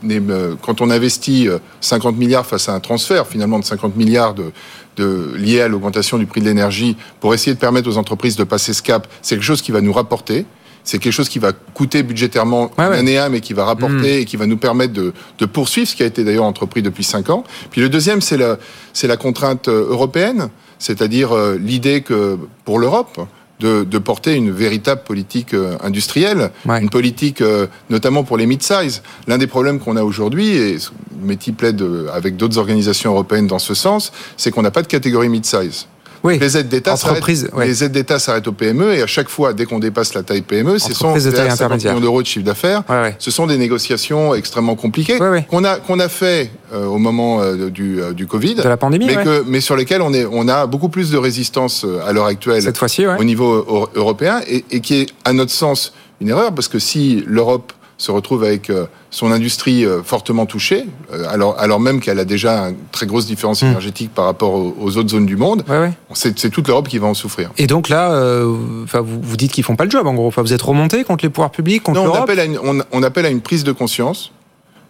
quand 0.63 0.81
on 0.81 0.91
investit 0.91 1.49
50 1.81 2.17
milliards 2.17 2.47
face 2.47 2.69
à 2.69 2.75
un 2.75 2.81
transfert 2.81 3.27
finalement 3.27 3.59
de 3.59 3.65
50 3.65 3.97
milliards 3.97 4.35
de, 4.35 4.53
de, 4.97 5.35
lié 5.37 5.61
à 5.63 5.69
l'augmentation 5.69 6.19
du 6.19 6.27
prix 6.27 6.41
de 6.41 6.47
l'énergie 6.47 6.97
pour 7.21 7.35
essayer 7.35 7.55
de 7.55 7.59
permettre 7.59 7.89
aux 7.89 7.97
entreprises 7.97 8.37
de 8.37 8.45
passer 8.45 8.75
ce 8.75 8.83
cap, 8.83 9.07
c'est 9.23 9.37
quelque 9.37 9.45
chose 9.45 9.63
qui 9.63 9.73
va 9.73 9.81
nous 9.81 9.93
rapporter. 9.93 10.47
C'est 10.83 10.99
quelque 10.99 11.13
chose 11.13 11.29
qui 11.29 11.39
va 11.39 11.53
coûter 11.53 12.03
budgétairement 12.03 12.71
ouais, 12.79 12.89
ouais. 12.89 12.99
année 12.99 13.19
à, 13.19 13.29
mais 13.29 13.41
qui 13.41 13.53
va 13.53 13.65
rapporter 13.65 14.19
mmh. 14.19 14.23
et 14.23 14.25
qui 14.25 14.37
va 14.37 14.47
nous 14.47 14.57
permettre 14.57 14.95
de, 14.95 15.13
de, 15.39 15.47
poursuivre 15.47 15.87
ce 15.87 15.95
qui 15.95 16.03
a 16.03 16.07
été 16.07 16.25
d'ailleurs 16.25 16.45
entrepris 16.45 16.81
depuis 16.81 17.05
cinq 17.05 17.29
ans. 17.29 17.45
Puis 17.71 17.83
le 17.83 17.91
deuxième, 17.91 18.23
c'est 18.23 18.39
la, 18.39 18.57
la 19.03 19.17
contrainte 19.19 19.69
européenne, 19.69 20.49
c'est-à-dire 20.79 21.33
euh, 21.33 21.59
l'idée 21.59 22.01
que 22.01 22.39
pour 22.65 22.79
l'Europe, 22.79 23.21
de, 23.61 23.85
de, 23.85 23.99
porter 23.99 24.35
une 24.35 24.51
véritable 24.51 25.03
politique 25.05 25.55
euh, 25.55 25.77
industrielle, 25.83 26.51
ouais. 26.67 26.81
une 26.81 26.91
politique 26.91 27.41
euh, 27.41 27.67
notamment 27.91 28.25
pour 28.25 28.37
les 28.37 28.47
mid-size. 28.47 29.03
L'un 29.29 29.39
des 29.39 29.47
problèmes 29.47 29.79
qu'on 29.79 29.97
a 29.97 30.03
aujourd'hui, 30.03 30.57
et 30.57 30.77
Métis 31.23 31.55
plaide 31.55 31.85
avec 32.13 32.37
d'autres 32.37 32.59
organisations 32.59 33.13
européennes 33.13 33.47
dans 33.47 33.59
ce 33.59 33.75
sens, 33.75 34.13
c'est 34.37 34.51
qu'on 34.51 34.63
n'a 34.63 34.71
pas 34.71 34.83
de 34.83 34.89
catégorie 34.89 35.29
mid-size. 35.29 35.87
Oui. 36.23 36.39
Les 36.39 36.59
aides 36.59 36.69
d'État 36.69 36.97
s'arrêtent, 36.97 37.25
ouais. 37.55 37.67
les 37.67 37.85
aides 37.85 37.93
d'État 37.93 38.19
s'arrêtent 38.19 38.47
au 38.49 38.53
PME 38.53 38.95
et 38.95 39.03
à 39.03 39.07
chaque 39.07 39.29
fois, 39.29 39.53
dès 39.53 39.65
qu'on 39.65 39.79
dépasse 39.79 40.13
la 40.15 40.23
taille 40.23 40.43
PME, 40.43 40.79
ce 40.79 40.93
sont 40.93 41.15
de 41.15 41.21
taille 41.21 41.33
derrière 41.33 41.51
50 41.53 41.53
intermédiaire. 41.53 41.93
millions 41.95 42.03
d'euros 42.05 42.23
de 42.23 42.27
chiffre 42.27 42.45
d'affaires. 42.45 42.83
Ouais, 42.89 43.01
ouais. 43.01 43.17
Ce 43.19 43.31
sont 43.31 43.47
des 43.47 43.57
négociations 43.57 44.35
extrêmement 44.35 44.75
compliquées 44.75 45.19
qu'on 45.49 45.65
a 45.65 45.77
qu'on 45.77 45.99
a 45.99 46.09
fait 46.09 46.51
euh, 46.75 46.85
au 46.87 46.99
moment 46.99 47.41
euh, 47.41 47.71
du, 47.71 48.01
euh, 48.01 48.13
du 48.13 48.27
Covid, 48.27 48.57
De 48.57 48.63
la 48.63 48.77
pandémie, 48.77 49.07
mais 49.07 49.23
que 49.25 49.45
mais 49.47 49.61
sur 49.61 49.77
lesquelles 49.77 50.03
on 50.03 50.13
est 50.13 50.27
on 50.31 50.47
a 50.49 50.67
beaucoup 50.67 50.89
plus 50.91 51.11
de 51.11 51.17
résistance 51.19 51.87
à 52.07 52.13
l'heure 52.13 52.27
actuelle 52.27 52.63
Cette 52.63 52.79
fois-ci, 52.79 53.07
ouais. 53.07 53.17
au 53.19 53.25
niveau 53.25 53.61
eu- 53.63 53.99
européen 53.99 54.41
et, 54.47 54.65
et 54.71 54.81
qui 54.81 54.97
est 55.01 55.07
à 55.25 55.33
notre 55.33 55.53
sens 55.53 55.93
une 56.21 56.29
erreur 56.29 56.53
parce 56.55 56.69
que 56.69 56.79
si 56.79 57.25
l'Europe 57.27 57.73
se 58.01 58.11
retrouve 58.11 58.45
avec 58.45 58.71
euh, 58.71 58.87
son 59.11 59.31
industrie 59.31 59.85
euh, 59.85 60.03
fortement 60.03 60.47
touchée, 60.47 60.87
euh, 61.13 61.25
alors, 61.29 61.59
alors 61.59 61.81
même 61.81 62.01
qu'elle 62.01 62.19
a 62.19 62.25
déjà 62.25 62.71
une 62.71 62.77
très 62.93 63.05
grosse 63.05 63.27
différence 63.27 63.61
Hmm. 63.63 63.67
énergétique 63.67 64.11
par 64.15 64.25
rapport 64.25 64.55
aux, 64.55 64.75
aux 64.81 64.97
autres 64.97 65.11
zones 65.11 65.27
du 65.27 65.37
monde, 65.37 65.65
Ouais, 65.69 65.79
ouais. 65.79 65.93
c'est 66.15 66.49
toute 66.51 66.67
l'Europe 66.67 66.89
qui 66.89 66.97
va 66.99 67.09
en 67.09 67.15
souffrir. 67.15 67.51
Et 67.59 67.67
donc 67.67 67.91
là, 67.91 68.13
euh, 68.13 68.45
vous, 68.47 69.21
vous 69.23 69.37
dites 69.37 69.53
qu'ils 69.53 69.65
font 69.65 69.77
pas 69.77 69.85
le 69.85 69.91
job, 69.91 70.07
en 70.07 70.15
gros. 70.15 70.27
Enfin, 70.29 70.41
vous 70.41 70.55
êtes 70.55 70.63
remonté 70.63 71.05
contre 71.05 71.25
les 71.27 71.29
pouvoirs 71.31 71.51
publics, 71.51 71.83
contre 71.83 72.01
on 72.01 72.05
l'Europe. 72.05 72.23
appelle, 72.23 72.41
à 72.41 72.45
une, 72.45 72.59
on, 72.63 72.79
on 72.91 73.03
appelle 73.03 73.27
à 73.27 73.31
une 73.31 73.43
prise 73.43 73.65
de 73.65 73.73
conscience 73.73 74.33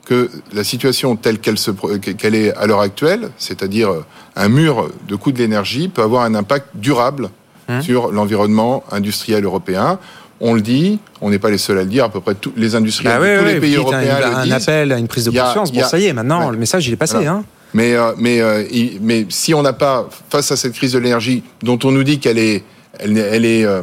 que 0.06 0.30
la 0.52 0.62
situation 0.62 1.16
telle 1.16 1.40
qu'elle 1.40 1.58
se 1.58 1.72
pro- 1.72 1.98
qu'elle 1.98 2.34
est 2.36 2.54
à 2.56 2.66
l'heure 2.68 2.80
actuelle, 2.80 3.30
c'est-à-dire 3.38 3.90
un 4.36 4.48
mur 4.48 4.88
de 5.08 5.16
coût 5.16 5.32
de 5.32 5.38
l'énergie, 5.38 5.88
peut 5.88 6.02
avoir 6.02 6.22
un 6.22 6.34
impact 6.36 6.68
durable 6.74 7.30
Hum. 7.68 7.82
sur 7.82 8.10
l'environnement 8.10 8.82
industriel 8.90 9.44
européen. 9.44 10.00
On 10.42 10.54
le 10.54 10.62
dit, 10.62 10.98
on 11.20 11.28
n'est 11.30 11.38
pas 11.38 11.50
les 11.50 11.58
seuls 11.58 11.78
à 11.78 11.82
le 11.82 11.88
dire, 11.90 12.04
à 12.04 12.08
peu 12.08 12.20
près 12.20 12.34
tous 12.34 12.52
les 12.56 12.74
industriels 12.74 13.12
Bah 13.14 13.20
ouais, 13.20 13.38
tous 13.38 13.44
ouais, 13.44 13.54
les 13.54 13.60
pays 13.60 13.74
européens 13.76 14.16
un, 14.16 14.18
le 14.30 14.36
un 14.36 14.42
disent. 14.44 14.52
appel 14.54 14.92
à 14.92 14.98
une 14.98 15.06
prise 15.08 15.24
de 15.26 15.38
a- 15.38 15.42
conscience. 15.44 15.70
Bon, 15.72 15.80
a- 15.82 15.84
ça 15.84 15.98
y 15.98 16.06
est, 16.06 16.12
maintenant, 16.14 16.46
Ouais. 16.46 16.52
le 16.52 16.58
message, 16.58 16.86
il 16.88 16.94
est 16.94 16.96
passé. 16.96 17.14
Voilà. 17.16 17.32
Hein. 17.32 17.44
Mais, 17.74 17.94
euh, 17.94 18.12
mais, 18.18 18.40
euh, 18.40 18.64
mais 19.02 19.26
si 19.28 19.52
on 19.54 19.62
n'a 19.62 19.72
pas, 19.74 20.08
face 20.30 20.50
à 20.50 20.56
cette 20.56 20.72
crise 20.72 20.92
de 20.94 20.98
l'énergie, 20.98 21.42
dont 21.62 21.78
on 21.84 21.90
nous 21.92 22.02
dit 22.04 22.18
qu'elle 22.18 22.38
est, 22.38 22.64
elle, 22.98 23.16
est- 23.18 23.20
elle 23.20 23.44
est 23.44 23.64
euh, 23.66 23.82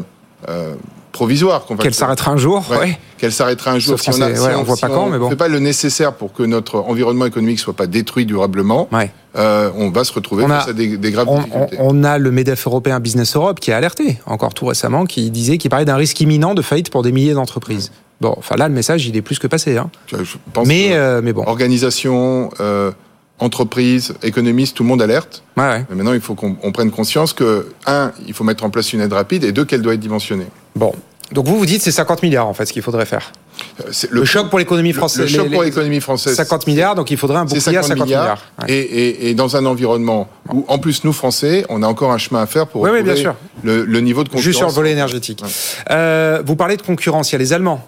provisoire, 1.11 1.65
Qu'elle 1.81 1.93
s'arrêtera 1.93 2.31
un 2.31 2.37
jour. 2.37 2.63
Ouais, 2.69 2.77
Ouais. 2.77 2.99
qu'elle 3.17 3.31
s'arrêtera 3.31 3.71
un 3.71 3.79
jour. 3.79 3.99
Sauf 3.99 4.15
ouais, 4.19 4.55
on 4.55 4.63
voit 4.63 4.77
pas 4.77 4.87
quand, 4.89 5.07
mais 5.09 5.17
bon. 5.17 5.29
fait 5.29 5.35
pas 5.35 5.47
le 5.47 5.59
nécessaire 5.59 6.13
pour 6.13 6.33
que 6.33 6.43
notre 6.43 6.77
environnement 6.79 7.25
économique 7.25 7.59
soit 7.59 7.73
pas 7.75 7.87
détruit 7.87 8.25
durablement, 8.25 8.87
Ouais. 8.91 9.11
euh, 9.37 9.71
on 9.75 9.89
va 9.89 10.03
se 10.03 10.13
retrouver 10.13 10.43
On 10.43 10.49
a- 10.51 10.59
face 10.59 10.69
à 10.69 10.73
des, 10.73 10.97
des 10.97 11.11
graves 11.11 11.27
On, 11.29 11.37
difficultés. 11.39 11.77
on 11.79 12.03
a 12.03 12.17
le 12.17 12.31
MEDEF 12.31 12.67
européen 12.67 12.99
Business 12.99 13.35
Europe 13.35 13.59
qui 13.59 13.71
a 13.71 13.77
alerté, 13.77 14.19
encore 14.25 14.53
tout 14.53 14.65
récemment, 14.65 15.05
qui 15.05 15.31
disait, 15.31 15.57
qui 15.57 15.69
parlait 15.69 15.85
d'un 15.85 15.95
risque 15.95 16.19
imminent 16.21 16.53
de 16.53 16.61
faillite 16.61 16.89
pour 16.91 17.01
des 17.03 17.11
milliers 17.11 17.33
d'entreprises. 17.33 17.91
Bon, 18.21 18.33
enfin 18.37 18.55
là, 18.55 18.67
le 18.67 18.73
message, 18.73 19.05
il 19.07 19.15
est 19.15 19.21
plus 19.21 19.37
que 19.39 19.45
passé. 19.47 19.77
Hein. 19.77 19.89
Je 20.11 20.17
pense 20.53 20.67
Mais, 20.67 20.89
que 20.89 20.93
euh, 20.93 21.21
mais 21.23 21.33
bon. 21.33 21.43
organisation, 21.45 22.49
euh, 22.59 22.91
entreprise, 23.39 24.13
économiste, 24.23 24.75
tout 24.77 24.83
le 24.83 24.89
monde 24.89 25.01
alerte. 25.01 25.43
Ouais, 25.57 25.63
ouais. 25.63 25.85
Mais 25.89 25.95
maintenant, 25.95 26.13
il 26.13 26.21
faut 26.21 26.35
qu'on 26.35 26.57
on 26.63 26.71
prenne 26.71 26.91
conscience 26.91 27.33
que 27.33 27.67
un, 27.85 28.11
il 28.27 28.33
faut 28.33 28.43
mettre 28.43 28.63
en 28.63 28.69
place 28.69 28.93
une 28.93 29.01
aide 29.01 29.13
rapide, 29.13 29.43
et 29.43 29.51
deux, 29.51 29.65
qu'elle 29.65 29.81
doit 29.81 29.93
être 29.93 29.99
dimensionnée. 29.99 30.47
Bon. 30.75 30.93
Donc 31.33 31.45
vous, 31.45 31.57
vous 31.57 31.65
dites 31.65 31.81
c'est 31.81 31.91
50 31.91 32.23
milliards 32.23 32.47
en 32.47 32.53
fait 32.53 32.65
ce 32.65 32.71
qu'il 32.71 32.81
faudrait 32.81 33.05
faire. 33.05 33.33
Euh, 33.81 33.91
Le, 34.11 34.23
choc 34.23 34.49
pour 34.49 34.59
l'économie 34.59 34.93
française. 34.93 35.23
Le, 35.23 35.27
choc 35.27 35.47
les- 35.49 35.51
pour 35.51 35.63
l'économie 35.63 35.99
française. 35.99 36.35
50 36.35 36.65
milliards, 36.67 36.95
donc 36.95 37.11
il 37.11 37.17
faudrait 37.17 37.39
un 37.39 37.43
bouclier 37.43 37.75
à 37.77 37.83
50 37.83 37.87
50 37.89 38.05
milliards. 38.05 38.23
milliards. 38.23 38.41
Ouais. 38.61 38.73
Et, 38.73 38.79
et- 38.79 39.29
et 39.29 39.33
dans 39.35 39.57
un 39.57 39.65
environnement 39.65 40.29
où, 40.53 40.63
en 40.69 40.79
plus, 40.79 41.03
nous, 41.03 41.11
Français, 41.11 41.65
on 41.67 41.83
a 41.83 41.87
encore 41.87 42.13
un 42.13 42.17
chemin 42.17 42.41
à 42.41 42.45
faire 42.45 42.65
pour 42.67 42.81
Oui, 42.81 42.91
oui, 42.93 43.03
bien 43.03 43.17
sûr. 43.17 43.35
Le, 43.63 43.83
le 43.83 43.99
niveau 43.99 44.23
de 44.23 44.29
concurrence. 44.29 44.43
Juste 44.45 44.57
sur 44.59 44.67
le 44.67 44.73
volet 44.73 44.91
énergétique. 44.93 45.43
Euh, 45.91 46.41
vous 46.45 46.55
parlez 46.55 46.77
de 46.77 46.81
concurrence, 46.81 47.29
il 47.31 47.33
y 47.33 47.35
a 47.35 47.39
les 47.39 47.51
Allemands. 47.51 47.85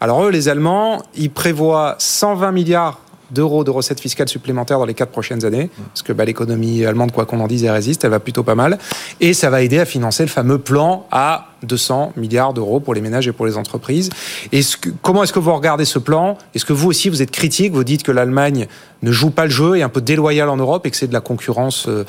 Alors 0.00 0.24
eux, 0.24 0.30
les 0.30 0.48
Allemands, 0.48 1.02
ils 1.14 1.30
prévoient 1.30 1.96
120 1.98 2.52
milliards 2.52 3.00
d'euros 3.30 3.64
de 3.64 3.70
recettes 3.70 4.00
fiscales 4.00 4.28
supplémentaires 4.28 4.78
dans 4.78 4.86
les 4.86 4.94
quatre 4.94 5.10
prochaines 5.10 5.44
années, 5.44 5.70
parce 5.88 6.02
que 6.02 6.12
bah, 6.12 6.24
l'économie 6.24 6.84
allemande, 6.84 7.12
quoi 7.12 7.26
qu'on 7.26 7.40
en 7.40 7.46
dise, 7.46 7.64
elle 7.64 7.70
résiste, 7.70 8.04
elle 8.04 8.10
va 8.10 8.20
plutôt 8.20 8.42
pas 8.42 8.54
mal, 8.54 8.78
et 9.20 9.34
ça 9.34 9.50
va 9.50 9.62
aider 9.62 9.78
à 9.78 9.84
financer 9.84 10.22
le 10.22 10.28
fameux 10.28 10.58
plan 10.58 11.06
à 11.10 11.48
200 11.62 12.12
milliards 12.16 12.54
d'euros 12.54 12.80
pour 12.80 12.94
les 12.94 13.00
ménages 13.00 13.28
et 13.28 13.32
pour 13.32 13.46
les 13.46 13.56
entreprises. 13.56 14.10
Que, 14.50 14.90
comment 15.02 15.22
est-ce 15.22 15.32
que 15.32 15.38
vous 15.38 15.52
regardez 15.54 15.84
ce 15.84 15.98
plan? 15.98 16.38
Est-ce 16.54 16.64
que 16.64 16.72
vous 16.72 16.88
aussi, 16.88 17.08
vous 17.08 17.22
êtes 17.22 17.30
critique? 17.30 17.72
Vous 17.72 17.84
dites 17.84 18.02
que 18.02 18.12
l'Allemagne 18.12 18.66
ne 19.02 19.12
joue 19.12 19.30
pas 19.30 19.44
le 19.44 19.50
jeu, 19.50 19.76
est 19.76 19.82
un 19.82 19.88
peu 19.88 20.00
déloyale 20.00 20.48
en 20.48 20.56
Europe, 20.56 20.86
et 20.86 20.90
que 20.90 20.96
c'est 20.96 21.08
de 21.08 21.12
la 21.12 21.20
concurrence 21.20 21.86
euh, 21.88 22.04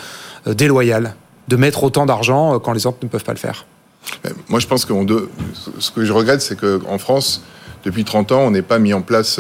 euh, 0.47 0.53
déloyale 0.53 1.15
de 1.47 1.55
mettre 1.55 1.83
autant 1.83 2.05
d'argent 2.05 2.55
euh, 2.55 2.59
quand 2.59 2.73
les 2.73 2.85
autres 2.85 2.99
ne 3.01 3.07
peuvent 3.07 3.23
pas 3.23 3.33
le 3.33 3.39
faire? 3.39 3.65
Mais 4.23 4.31
Moi, 4.47 4.59
je 4.59 4.67
pense 4.67 4.85
que 4.85 4.93
ce 5.79 5.91
que 5.91 6.05
je 6.05 6.13
regrette, 6.13 6.41
c'est 6.41 6.57
qu'en 6.57 6.97
France, 6.97 7.43
depuis 7.83 8.05
30 8.05 8.31
ans, 8.31 8.41
on 8.41 8.51
n'ait 8.51 8.61
pas 8.61 8.79
mis 8.79 8.93
en 8.93 9.01
place 9.01 9.39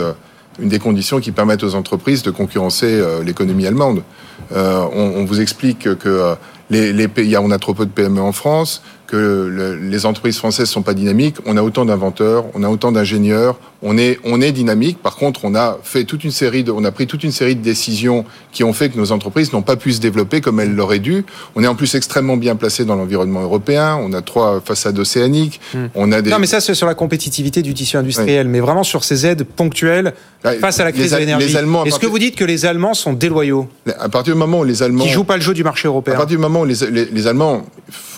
une 0.61 0.69
des 0.69 0.79
conditions 0.79 1.19
qui 1.19 1.31
permettent 1.31 1.63
aux 1.63 1.75
entreprises 1.75 2.23
de 2.23 2.31
concurrencer 2.31 2.87
euh, 2.87 3.23
l'économie 3.23 3.67
allemande. 3.67 4.03
Euh, 4.51 4.85
on, 4.93 5.25
vous 5.25 5.41
explique 5.41 5.79
que 5.97 6.09
euh, 6.09 6.35
les, 6.69 6.93
les 6.93 7.07
pays, 7.07 7.37
on 7.37 7.51
a 7.51 7.59
trop 7.59 7.73
peu 7.73 7.85
de 7.85 7.91
PME 7.91 8.21
en 8.21 8.31
France, 8.31 8.81
que 9.09 9.17
le- 9.17 9.75
les 9.75 10.05
entreprises 10.05 10.37
françaises 10.37 10.69
sont 10.69 10.83
pas 10.83 10.93
dynamiques. 10.93 11.37
On 11.45 11.57
a 11.57 11.63
autant 11.63 11.83
d'inventeurs, 11.85 12.45
on 12.53 12.63
a 12.63 12.69
autant 12.69 12.91
d'ingénieurs, 12.91 13.57
on 13.81 13.97
est, 13.97 14.19
on 14.23 14.39
est 14.39 14.51
dynamique. 14.51 14.99
Par 15.01 15.15
contre, 15.15 15.45
on 15.45 15.55
a 15.55 15.79
fait 15.83 16.03
toute 16.03 16.23
une 16.23 16.31
série 16.31 16.63
de, 16.63 16.71
on 16.71 16.83
a 16.83 16.91
pris 16.91 17.07
toute 17.07 17.23
une 17.23 17.31
série 17.31 17.55
de 17.55 17.61
décisions 17.63 18.23
qui 18.51 18.63
ont 18.63 18.73
fait 18.73 18.89
que 18.89 18.97
nos 18.97 19.11
entreprises 19.11 19.51
n'ont 19.51 19.61
pas 19.63 19.77
pu 19.77 19.93
se 19.93 19.99
développer 19.99 20.41
comme 20.41 20.59
elles 20.59 20.75
l'auraient 20.75 20.99
dû. 20.99 21.25
On 21.55 21.63
est 21.63 21.67
en 21.67 21.75
plus 21.75 21.95
extrêmement 21.95 22.37
bien 22.37 22.55
placé 22.55 22.85
dans 22.85 22.95
l'environnement 22.95 23.41
européen. 23.41 23.97
On 24.01 24.13
a 24.13 24.21
trois 24.21 24.61
façades 24.63 24.99
océaniques. 24.99 25.59
On 25.95 26.11
a 26.11 26.21
des. 26.21 26.29
Hmm. 26.29 26.33
Non, 26.33 26.39
mais 26.39 26.47
ça, 26.47 26.61
c'est 26.61 26.75
sur 26.75 26.85
la 26.87 26.93
compétitivité 26.95 27.61
du 27.63 27.73
tissu 27.73 27.97
industriel, 27.97 28.47
mais 28.47 28.59
vraiment 28.59 28.83
sur 28.83 29.03
ces 29.03 29.25
aides 29.25 29.43
ponctuelles 29.43 30.13
face 30.61 30.79
à 30.79 30.83
la 30.83 30.91
crise 30.91 31.05
les 31.05 31.15
de 31.15 31.17
l'énergie. 31.19 31.57
Allemands, 31.57 31.81
à 31.83 31.85
Est-ce 31.87 31.99
que 31.99 32.05
vous 32.07 32.19
dites 32.19 32.35
que 32.35 32.45
les 32.45 32.65
Allemands 32.65 32.93
sont 32.93 33.13
déloyaux, 33.13 33.67
à 33.99 34.07
partir 34.09 34.33
du 34.35 34.39
moment 34.39 34.59
où 34.59 34.63
les 34.63 34.83
Allemands 34.83 35.03
qui 35.03 35.09
jouent 35.09 35.23
pas 35.23 35.35
le 35.37 35.41
jeu 35.41 35.53
du 35.53 35.63
marché 35.63 35.87
À 35.87 35.89
européen 35.89 36.13
partir 36.15 36.37
du 36.37 36.41
moment 36.41 36.61
où 36.61 36.65
les, 36.65 36.75
les- 36.91 37.05
les 37.05 37.27
Allemands 37.27 37.63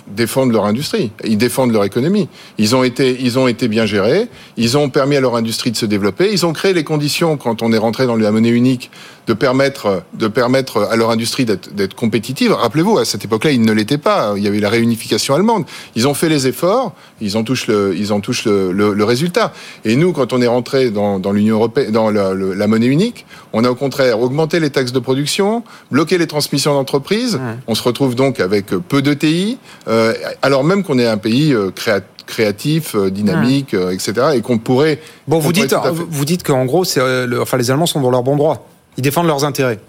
défendent 0.07 0.51
leur 0.51 0.65
industrie, 0.65 1.11
ils 1.23 1.37
défendent 1.37 1.71
leur 1.71 1.83
économie. 1.83 2.27
Ils 2.57 2.75
ont 2.75 2.83
été, 2.83 3.17
ils 3.19 3.39
ont 3.39 3.47
été 3.47 3.67
bien 3.67 3.85
gérés. 3.85 4.27
Ils 4.57 4.77
ont 4.77 4.89
permis 4.89 5.15
à 5.15 5.21
leur 5.21 5.35
industrie 5.35 5.71
de 5.71 5.77
se 5.77 5.85
développer. 5.85 6.31
Ils 6.31 6.45
ont 6.45 6.53
créé 6.53 6.73
les 6.73 6.83
conditions 6.83 7.37
quand 7.37 7.61
on 7.61 7.71
est 7.71 7.77
rentré 7.77 8.05
dans 8.05 8.15
la 8.15 8.31
monnaie 8.31 8.49
unique 8.49 8.91
de 9.31 9.33
permettre, 9.33 10.03
de 10.13 10.27
permettre 10.27 10.81
à 10.91 10.97
leur 10.97 11.09
industrie 11.09 11.45
d'être 11.45 11.95
compétitive. 11.95 12.51
Rappelez-vous, 12.51 12.97
à 12.97 13.05
cette 13.05 13.23
époque-là, 13.23 13.51
ils 13.51 13.61
ne 13.61 13.71
l'étaient 13.71 13.97
pas. 13.97 14.33
Il 14.35 14.43
y 14.43 14.47
avait 14.47 14.59
la 14.59 14.67
réunification 14.67 15.33
allemande. 15.35 15.63
Ils 15.95 16.05
ont 16.05 16.13
fait 16.13 16.27
les 16.27 16.47
efforts. 16.47 16.91
Ils 17.21 17.37
en 17.37 17.43
touchent 17.45 17.67
le, 17.67 17.95
ils 17.95 18.11
en 18.11 18.19
touchent 18.19 18.43
le, 18.43 18.73
le- 18.73 18.93
le 18.93 19.03
résultat. 19.05 19.53
Et 19.85 19.95
nous, 19.95 20.11
quand 20.11 20.33
on 20.33 20.41
est 20.41 20.47
rentré 20.47 20.91
dans, 20.91 21.17
dans 21.17 21.31
l'Union 21.31 21.55
européenne, 21.55 21.91
dans 21.91 22.09
la, 22.11 22.33
le- 22.33 22.53
la 22.53 22.67
monnaie 22.67 22.87
unique, 22.87 23.25
on 23.53 23.63
a 23.63 23.69
au 23.69 23.75
contraire 23.75 24.19
augmenté 24.19 24.59
les 24.59 24.69
taxes 24.69 24.91
de 24.91 24.99
production, 24.99 25.63
bloqué 25.91 26.17
les 26.17 26.27
transmissions 26.27 26.73
d'entreprises. 26.73 27.39
On 27.67 27.75
se 27.75 27.83
retrouve 27.83 28.15
donc 28.15 28.41
avec 28.41 28.65
peu 28.65 29.01
de 29.01 29.13
TI, 29.13 29.57
euh, 29.87 30.13
alors 30.41 30.65
même 30.65 30.83
qu'on 30.83 30.99
est 30.99 31.07
un 31.07 31.17
pays 31.17 31.53
euh, 31.53 31.69
créa- 31.71 32.01
créatif, 32.25 32.95
euh, 32.95 33.09
dynamique, 33.09 33.73
etc., 33.73 34.11
et 34.35 34.41
qu'on 34.41 34.57
pourrait. 34.57 34.99
Bon, 35.29 35.39
vous 35.39 35.53
dites, 35.53 35.69
vous 36.09 36.25
dites 36.25 36.43
qu'en 36.43 36.65
gros, 36.65 36.83
le- 36.97 37.39
enfin, 37.41 37.57
les 37.57 37.71
Allemands 37.71 37.85
sont 37.85 38.01
dans 38.01 38.11
leur 38.11 38.23
bon 38.23 38.35
droit. 38.35 38.67
Ils 39.01 39.05
défendent 39.05 39.25
leurs 39.25 39.43
intérêts. 39.45 39.79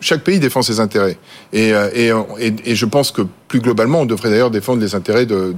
Chaque 0.00 0.24
pays 0.24 0.40
défend 0.40 0.62
ses 0.62 0.80
intérêts. 0.80 1.18
Et, 1.52 1.74
euh, 1.74 1.90
et, 1.92 2.10
et, 2.46 2.54
et 2.64 2.74
je 2.74 2.86
pense 2.86 3.12
que 3.12 3.20
plus 3.48 3.60
globalement, 3.60 4.00
on 4.00 4.06
devrait 4.06 4.30
d'ailleurs 4.30 4.50
défendre 4.50 4.80
les 4.80 4.94
intérêts 4.94 5.26
de- 5.26 5.52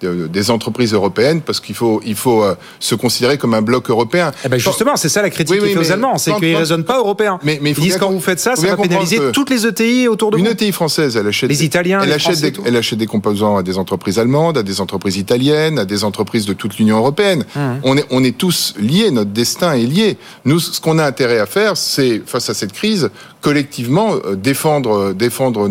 de- 0.00 0.26
des 0.26 0.50
entreprises 0.50 0.92
européennes 0.94 1.40
parce 1.42 1.60
qu'il 1.60 1.74
faut, 1.74 2.00
il 2.04 2.14
faut 2.14 2.42
euh, 2.42 2.54
se 2.78 2.94
considérer 2.94 3.38
comme 3.38 3.54
un 3.54 3.62
bloc 3.62 3.90
européen. 3.90 4.32
Eh 4.44 4.48
ben 4.48 4.58
justement, 4.58 4.96
c'est 4.96 5.08
ça 5.08 5.22
la 5.22 5.30
critique 5.30 5.60
Oui, 5.62 5.74
oui, 5.74 5.76
aux 5.76 5.92
Allemands, 5.92 6.16
c'est 6.18 6.32
qu'ils 6.34 6.52
ne 6.52 6.56
raisonnent 6.56 6.84
pas 6.84 6.98
européens. 6.98 7.38
Mais- 7.42 7.58
mais 7.62 7.70
Ils 7.70 7.80
disent 7.80 7.96
quand 7.98 8.10
vous 8.10 8.20
faites 8.20 8.40
ça, 8.40 8.56
ça 8.56 8.66
va 8.66 8.76
pénaliser 8.76 9.18
toutes 9.32 9.50
les 9.50 9.66
ETI 9.66 10.08
autour 10.08 10.30
de 10.30 10.38
Une 10.38 10.46
vous. 10.46 10.50
ETI 10.52 10.72
française, 10.72 11.16
elle 11.16 11.26
achète 11.26 11.50
Les 11.50 11.56
des- 11.56 11.64
Italiens, 11.64 12.00
elle 12.02 12.08
les 12.08 12.14
achète 12.14 12.32
Français, 12.32 12.50
des, 12.50 12.52
tout. 12.52 12.62
elle 12.66 12.76
achète 12.76 12.98
des 12.98 13.06
composants 13.06 13.56
à 13.56 13.62
des 13.62 13.78
entreprises 13.78 14.18
allemandes, 14.18 14.58
à 14.58 14.62
des 14.62 14.80
entreprises 14.80 15.16
italiennes, 15.16 15.78
à 15.78 15.84
des 15.84 16.04
entreprises 16.04 16.46
de 16.46 16.52
toute 16.52 16.78
l'Union 16.78 16.96
européenne. 16.98 17.44
Mmh. 17.54 17.60
On 17.84 17.96
est, 17.96 18.06
on 18.10 18.24
est 18.24 18.36
tous 18.36 18.74
liés, 18.80 19.10
notre 19.10 19.30
destin 19.30 19.72
est 19.74 19.82
lié. 19.86 20.16
Nous, 20.44 20.58
ce 20.60 20.80
qu'on 20.80 20.98
a 20.98 21.04
intérêt 21.04 21.38
à 21.38 21.46
faire, 21.46 21.76
c'est 21.76 22.22
face 22.24 22.48
à 22.50 22.54
cette 22.54 22.72
crise, 22.72 23.10
collectivement 23.40 24.14
euh, 24.24 24.34
défendre, 24.36 24.90
euh, 24.90 25.14
défendre 25.14 25.68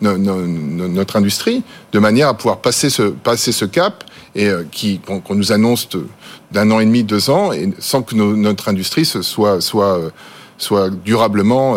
notre 0.00 1.16
industrie 1.16 1.62
de 1.92 1.98
manière 1.98 2.28
à 2.28 2.34
pouvoir 2.34 2.58
passer 2.58 2.90
ce, 2.90 3.02
passer 3.02 3.52
ce 3.52 3.64
cap 3.64 4.04
et 4.34 4.48
euh, 4.48 4.64
qui 4.70 5.00
qu'on 5.00 5.34
nous 5.34 5.52
annonce 5.52 5.88
d'un 6.52 6.70
an 6.70 6.80
et 6.80 6.86
demi, 6.86 7.04
deux 7.04 7.30
ans, 7.30 7.52
et 7.52 7.70
sans 7.78 8.02
que 8.02 8.14
notre 8.14 8.68
industrie 8.68 9.04
soit 9.04 9.60
soit 9.60 10.00
soit 10.58 10.90
durablement 10.90 11.76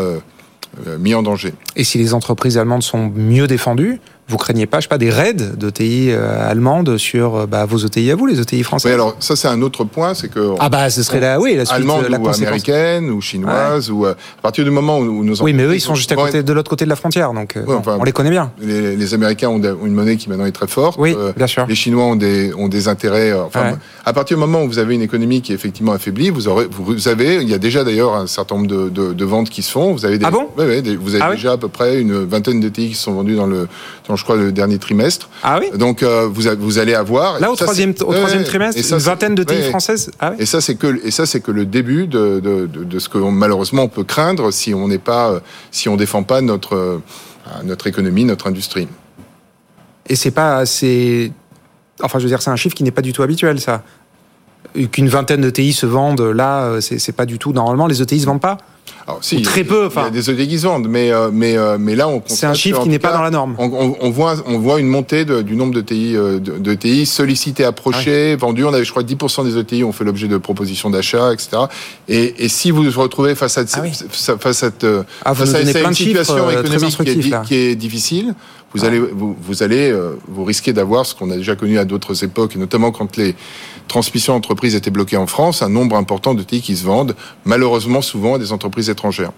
euh, 0.87 0.97
mis 0.97 1.13
en 1.13 1.21
danger. 1.21 1.53
Et 1.75 1.83
si 1.83 1.99
les 1.99 2.15
entreprises 2.15 2.57
allemandes 2.57 2.81
sont 2.81 3.11
mieux 3.15 3.45
défendues, 3.45 4.01
vous 4.27 4.37
craignez 4.37 4.65
pas, 4.65 4.79
je 4.79 4.83
sais 4.83 4.87
pas, 4.89 4.97
des 4.97 5.09
raids 5.09 5.33
d'ETI 5.33 6.07
euh, 6.09 6.49
allemandes 6.49 6.97
sur 6.97 7.35
euh, 7.35 7.45
bah, 7.45 7.65
vos 7.65 7.77
ETI 7.77 8.11
à 8.11 8.15
vous, 8.15 8.25
les 8.25 8.39
ETI 8.39 8.63
français 8.63 8.87
Oui, 8.87 8.93
alors 8.93 9.15
ça 9.19 9.35
c'est 9.35 9.47
un 9.47 9.61
autre 9.61 9.83
point, 9.83 10.13
c'est 10.13 10.29
que 10.29 10.55
ah 10.59 10.69
bah 10.69 10.89
ce 10.89 11.03
serait 11.03 11.19
la 11.19 11.39
oui 11.39 11.55
la 11.55 11.65
suite, 11.65 11.77
allemande 11.77 12.07
la 12.09 12.19
ou 12.19 12.29
américaine 12.29 13.09
ou 13.09 13.21
chinoise 13.21 13.91
ou 13.91 14.05
à 14.05 14.15
partir 14.41 14.63
du 14.63 14.71
moment 14.71 14.99
où 14.99 15.23
nous 15.23 15.41
oui, 15.41 15.53
mais 15.53 15.63
eux 15.63 15.75
ils 15.75 15.81
sont 15.81 15.95
juste 15.95 16.11
à 16.11 16.15
côté 16.15 16.43
de 16.43 16.53
l'autre 16.53 16.69
côté 16.69 16.85
de 16.85 16.89
la 16.89 16.95
frontière, 16.95 17.33
donc 17.33 17.57
on 17.85 18.03
les 18.03 18.11
connaît 18.11 18.29
bien. 18.29 18.51
Les, 18.59 18.95
les 18.95 19.13
Américains 19.13 19.49
ont 19.49 19.61
une 19.61 19.93
monnaie 19.93 20.17
qui 20.17 20.29
maintenant 20.29 20.45
est 20.45 20.51
très 20.51 20.67
forte. 20.67 20.97
Oui, 20.99 21.15
bien 21.35 21.47
sûr. 21.47 21.65
Les 21.67 21.75
Chinois 21.75 22.03
ont 22.03 22.15
des 22.15 22.53
ont 22.53 22.67
des 22.67 22.87
intérêts. 22.87 23.33
Enfin, 23.33 23.77
à 24.05 24.13
partir 24.13 24.37
du 24.37 24.41
moment 24.41 24.63
où 24.63 24.67
vous 24.67 24.79
avez 24.79 24.95
une 24.95 25.01
économie 25.01 25.41
qui 25.41 25.51
est 25.51 25.55
effectivement 25.55 25.91
affaiblie, 25.91 26.29
vous 26.29 26.47
aurez 26.47 26.67
vous 26.71 27.07
avez 27.07 27.41
il 27.41 27.49
y 27.49 27.53
a 27.53 27.57
déjà 27.57 27.83
d'ailleurs 27.83 28.15
un 28.15 28.27
certain 28.27 28.55
nombre 28.55 28.67
de, 28.67 28.89
de, 28.89 29.13
de, 29.13 29.25
ventes 29.25 29.49
qui 29.49 29.61
se 29.61 29.71
font. 29.71 29.93
Vous 29.93 30.05
avez 30.05 30.17
des, 30.17 30.25
ah 30.25 30.31
bon? 30.31 30.47
Oui, 30.57 30.97
vous 30.97 31.15
avez 31.15 31.23
ah 31.23 31.31
déjà 31.31 31.53
à 31.53 31.57
peu 31.57 31.67
près 31.67 31.99
une 31.99 32.23
vingtaine 32.25 32.59
d'ETI 32.59 32.89
qui 32.89 32.95
sont 32.95 33.13
vendus 33.13 33.35
dans 33.35 33.47
le 33.47 33.67
dans 34.07 34.12
je 34.15 34.23
crois 34.23 34.35
le 34.35 34.51
dernier 34.51 34.77
trimestre. 34.77 35.29
Ah 35.43 35.59
oui. 35.59 35.77
Donc 35.77 36.03
euh, 36.03 36.27
vous, 36.31 36.43
vous 36.59 36.77
allez 36.77 36.93
avoir 36.93 37.39
là 37.39 37.51
au 37.51 37.55
troisième 37.55 37.91
au 37.91 38.13
troisième 38.13 38.43
trimestre 38.43 38.79
une 38.93 38.97
vingtaine 38.97 39.35
de 39.35 39.43
TI 39.43 39.69
françaises. 39.69 40.11
Ah. 40.19 40.33
Et 40.39 40.45
ça 40.45 40.61
c'est 40.61 40.75
que 40.75 40.99
et 41.05 41.11
ça 41.11 41.25
c'est 41.25 41.39
que 41.39 41.51
le 41.51 41.65
début 41.65 42.07
de, 42.07 42.39
de, 42.39 42.65
de, 42.65 42.99
ce 42.99 43.09
que 43.09 43.17
malheureusement 43.17 43.83
on 43.83 43.87
peut 43.87 44.03
craindre 44.03 44.51
si 44.51 44.73
on 44.73 44.87
n'est 44.87 44.97
pas 44.97 45.41
si 45.71 45.89
on 45.89 45.95
défend 45.95 46.23
pas 46.23 46.41
notre 46.41 46.75
euh, 46.75 46.99
notre 47.63 47.87
économie 47.87 48.25
notre 48.25 48.47
industrie. 48.47 48.87
Et 50.07 50.15
c'est 50.15 50.31
pas 50.31 50.57
assez 50.57 51.31
enfin 52.01 52.19
je 52.19 52.23
veux 52.23 52.29
dire 52.29 52.41
c'est 52.41 52.51
un 52.51 52.55
chiffre 52.55 52.75
qui 52.75 52.83
n'est 52.83 52.91
pas 52.91 53.01
du 53.01 53.13
tout 53.13 53.23
habituel 53.23 53.59
ça 53.59 53.83
qu'une 54.91 55.07
vingtaine 55.07 55.41
de 55.41 55.49
TI 55.49 55.73
se 55.73 55.85
vendent 55.85 56.21
là 56.21 56.63
euh, 56.63 56.81
c'est 56.81 57.15
pas 57.15 57.25
du 57.25 57.37
tout 57.39 57.53
normalement 57.53 57.87
les 57.87 58.01
ETI 58.01 58.19
se 58.19 58.25
vendent 58.25 58.41
pas. 58.41 58.57
Alors, 59.05 59.19
si, 59.21 59.41
très 59.41 59.63
peu. 59.63 59.87
Enfin, 59.87 60.03
il 60.03 60.15
y 60.15 60.19
a 60.19 60.45
des 60.45 60.57
se 60.57 60.65
vendent, 60.65 60.87
mais 60.87 61.11
euh, 61.11 61.29
mais 61.31 61.57
euh, 61.57 61.77
mais 61.77 61.95
là 61.95 62.07
on 62.07 62.21
C'est 62.25 62.45
un 62.45 62.53
chiffre 62.53 62.83
qui 62.83 62.89
n'est 62.89 62.99
pas 62.99 63.11
dans 63.11 63.21
la 63.21 63.31
norme. 63.31 63.55
On, 63.57 63.95
on, 63.99 64.09
voit 64.11 64.35
on 64.45 64.57
voit 64.59 64.79
une 64.79 64.87
montée 64.87 65.25
de, 65.25 65.41
du 65.41 65.55
nombre 65.55 65.73
de 65.73 65.81
TI 65.81 66.15
euh, 66.15 66.39
de, 66.39 66.57
de 66.57 66.73
TI 66.73 67.05
sollicités, 67.05 67.65
approchés, 67.65 68.37
vendus. 68.37 68.63
On 68.63 68.73
avait 68.73 68.85
je 68.85 68.91
crois 68.91 69.03
10% 69.03 69.43
des 69.45 69.57
ETI 69.57 69.83
ont 69.83 69.91
fait 69.91 70.05
l'objet 70.05 70.29
de 70.29 70.37
propositions 70.37 70.89
d'achat, 70.89 71.33
etc. 71.33 71.63
Et, 72.07 72.45
et 72.45 72.47
si 72.47 72.71
vous 72.71 72.83
vous 72.83 73.01
retrouvez 73.01 73.35
face 73.35 73.57
à 73.57 73.63
ah 73.73 73.79
oui. 73.81 73.91
face 74.09 74.45
à 74.45 74.53
cette 74.53 74.85
ah, 75.25 75.35
face 75.35 75.53
à 75.53 75.61
une 75.61 75.93
situation 75.93 76.49
économique 76.49 76.97
qui 77.03 77.09
est, 77.09 77.45
qui 77.45 77.55
est, 77.55 77.75
difficile, 77.75 78.33
vous 78.73 78.85
allez 78.85 78.99
vous, 78.99 79.35
vous 79.41 79.63
allez 79.63 79.93
vous 80.29 80.45
risquez 80.45 80.71
d'avoir 80.71 81.05
ce 81.05 81.13
qu'on 81.13 81.29
a 81.29 81.35
déjà 81.35 81.57
connu 81.57 81.77
à 81.77 81.83
d'autres 81.83 82.23
époques, 82.23 82.55
notamment 82.55 82.91
quand 82.91 83.17
les 83.17 83.35
transmissions 83.87 84.33
d'entreprises 84.33 84.75
étaient 84.75 84.91
bloquées 84.91 85.17
en 85.17 85.27
France, 85.27 85.61
un 85.61 85.69
nombre 85.69 85.95
important 85.95 86.33
de 86.33 86.43
TI 86.43 86.61
qui 86.61 86.75
se 86.75 86.85
vendent, 86.85 87.15
malheureusement 87.45 88.01
souvent 88.01 88.35
à 88.35 88.39
des 88.39 88.51
entreprises 88.51 88.89
étrangères. 88.89 89.31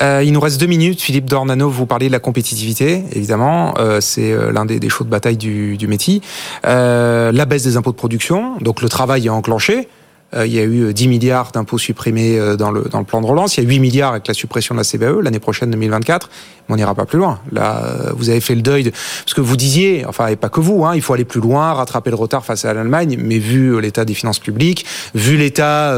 Euh, 0.00 0.22
il 0.24 0.32
nous 0.32 0.40
reste 0.40 0.60
deux 0.60 0.66
minutes. 0.66 1.00
Philippe 1.00 1.26
Dornano, 1.26 1.68
vous 1.68 1.86
parlez 1.86 2.08
de 2.08 2.12
la 2.12 2.20
compétitivité, 2.20 3.04
évidemment. 3.12 3.74
Euh, 3.78 4.00
c'est 4.00 4.32
euh, 4.32 4.52
l'un 4.52 4.64
des, 4.64 4.80
des 4.80 4.88
de 4.88 5.04
bataille 5.04 5.36
du, 5.36 5.76
du 5.76 5.86
métier. 5.86 6.20
Euh, 6.66 7.32
la 7.32 7.44
baisse 7.44 7.62
des 7.62 7.76
impôts 7.76 7.92
de 7.92 7.96
production, 7.96 8.56
donc 8.60 8.82
le 8.82 8.88
travail 8.88 9.26
est 9.26 9.30
enclenché. 9.30 9.88
Euh, 10.34 10.46
il 10.46 10.52
y 10.52 10.58
a 10.58 10.64
eu 10.64 10.92
10 10.92 11.08
milliards 11.08 11.52
d'impôts 11.52 11.78
supprimés 11.78 12.38
euh, 12.38 12.56
dans 12.56 12.70
le, 12.70 12.82
dans 12.82 12.98
le 12.98 13.04
plan 13.04 13.20
de 13.22 13.26
relance. 13.26 13.56
Il 13.56 13.64
y 13.64 13.66
a 13.66 13.68
8 13.68 13.80
milliards 13.80 14.12
avec 14.12 14.28
la 14.28 14.34
suppression 14.34 14.74
de 14.74 14.80
la 14.80 14.84
CBE 14.84 15.22
l'année 15.22 15.38
prochaine 15.38 15.70
2024. 15.70 16.28
Mais 16.68 16.74
on 16.74 16.76
n'ira 16.76 16.94
pas 16.94 17.06
plus 17.06 17.18
loin. 17.18 17.40
Là, 17.50 17.82
euh, 17.82 18.12
vous 18.14 18.28
avez 18.28 18.40
fait 18.40 18.54
le 18.54 18.60
deuil 18.60 18.84
de 18.84 18.92
ce 19.24 19.34
que 19.34 19.40
vous 19.40 19.56
disiez, 19.56 20.04
enfin, 20.06 20.26
et 20.26 20.36
pas 20.36 20.50
que 20.50 20.60
vous, 20.60 20.84
hein, 20.84 20.94
il 20.94 21.00
faut 21.00 21.14
aller 21.14 21.24
plus 21.24 21.40
loin, 21.40 21.72
rattraper 21.72 22.10
le 22.10 22.16
retard 22.16 22.44
face 22.44 22.66
à 22.66 22.74
l'Allemagne, 22.74 23.16
mais 23.18 23.38
vu 23.38 23.80
l'état 23.80 24.04
des 24.04 24.12
finances 24.12 24.38
publiques, 24.38 24.84
vu 25.14 25.38
l'état, 25.38 25.96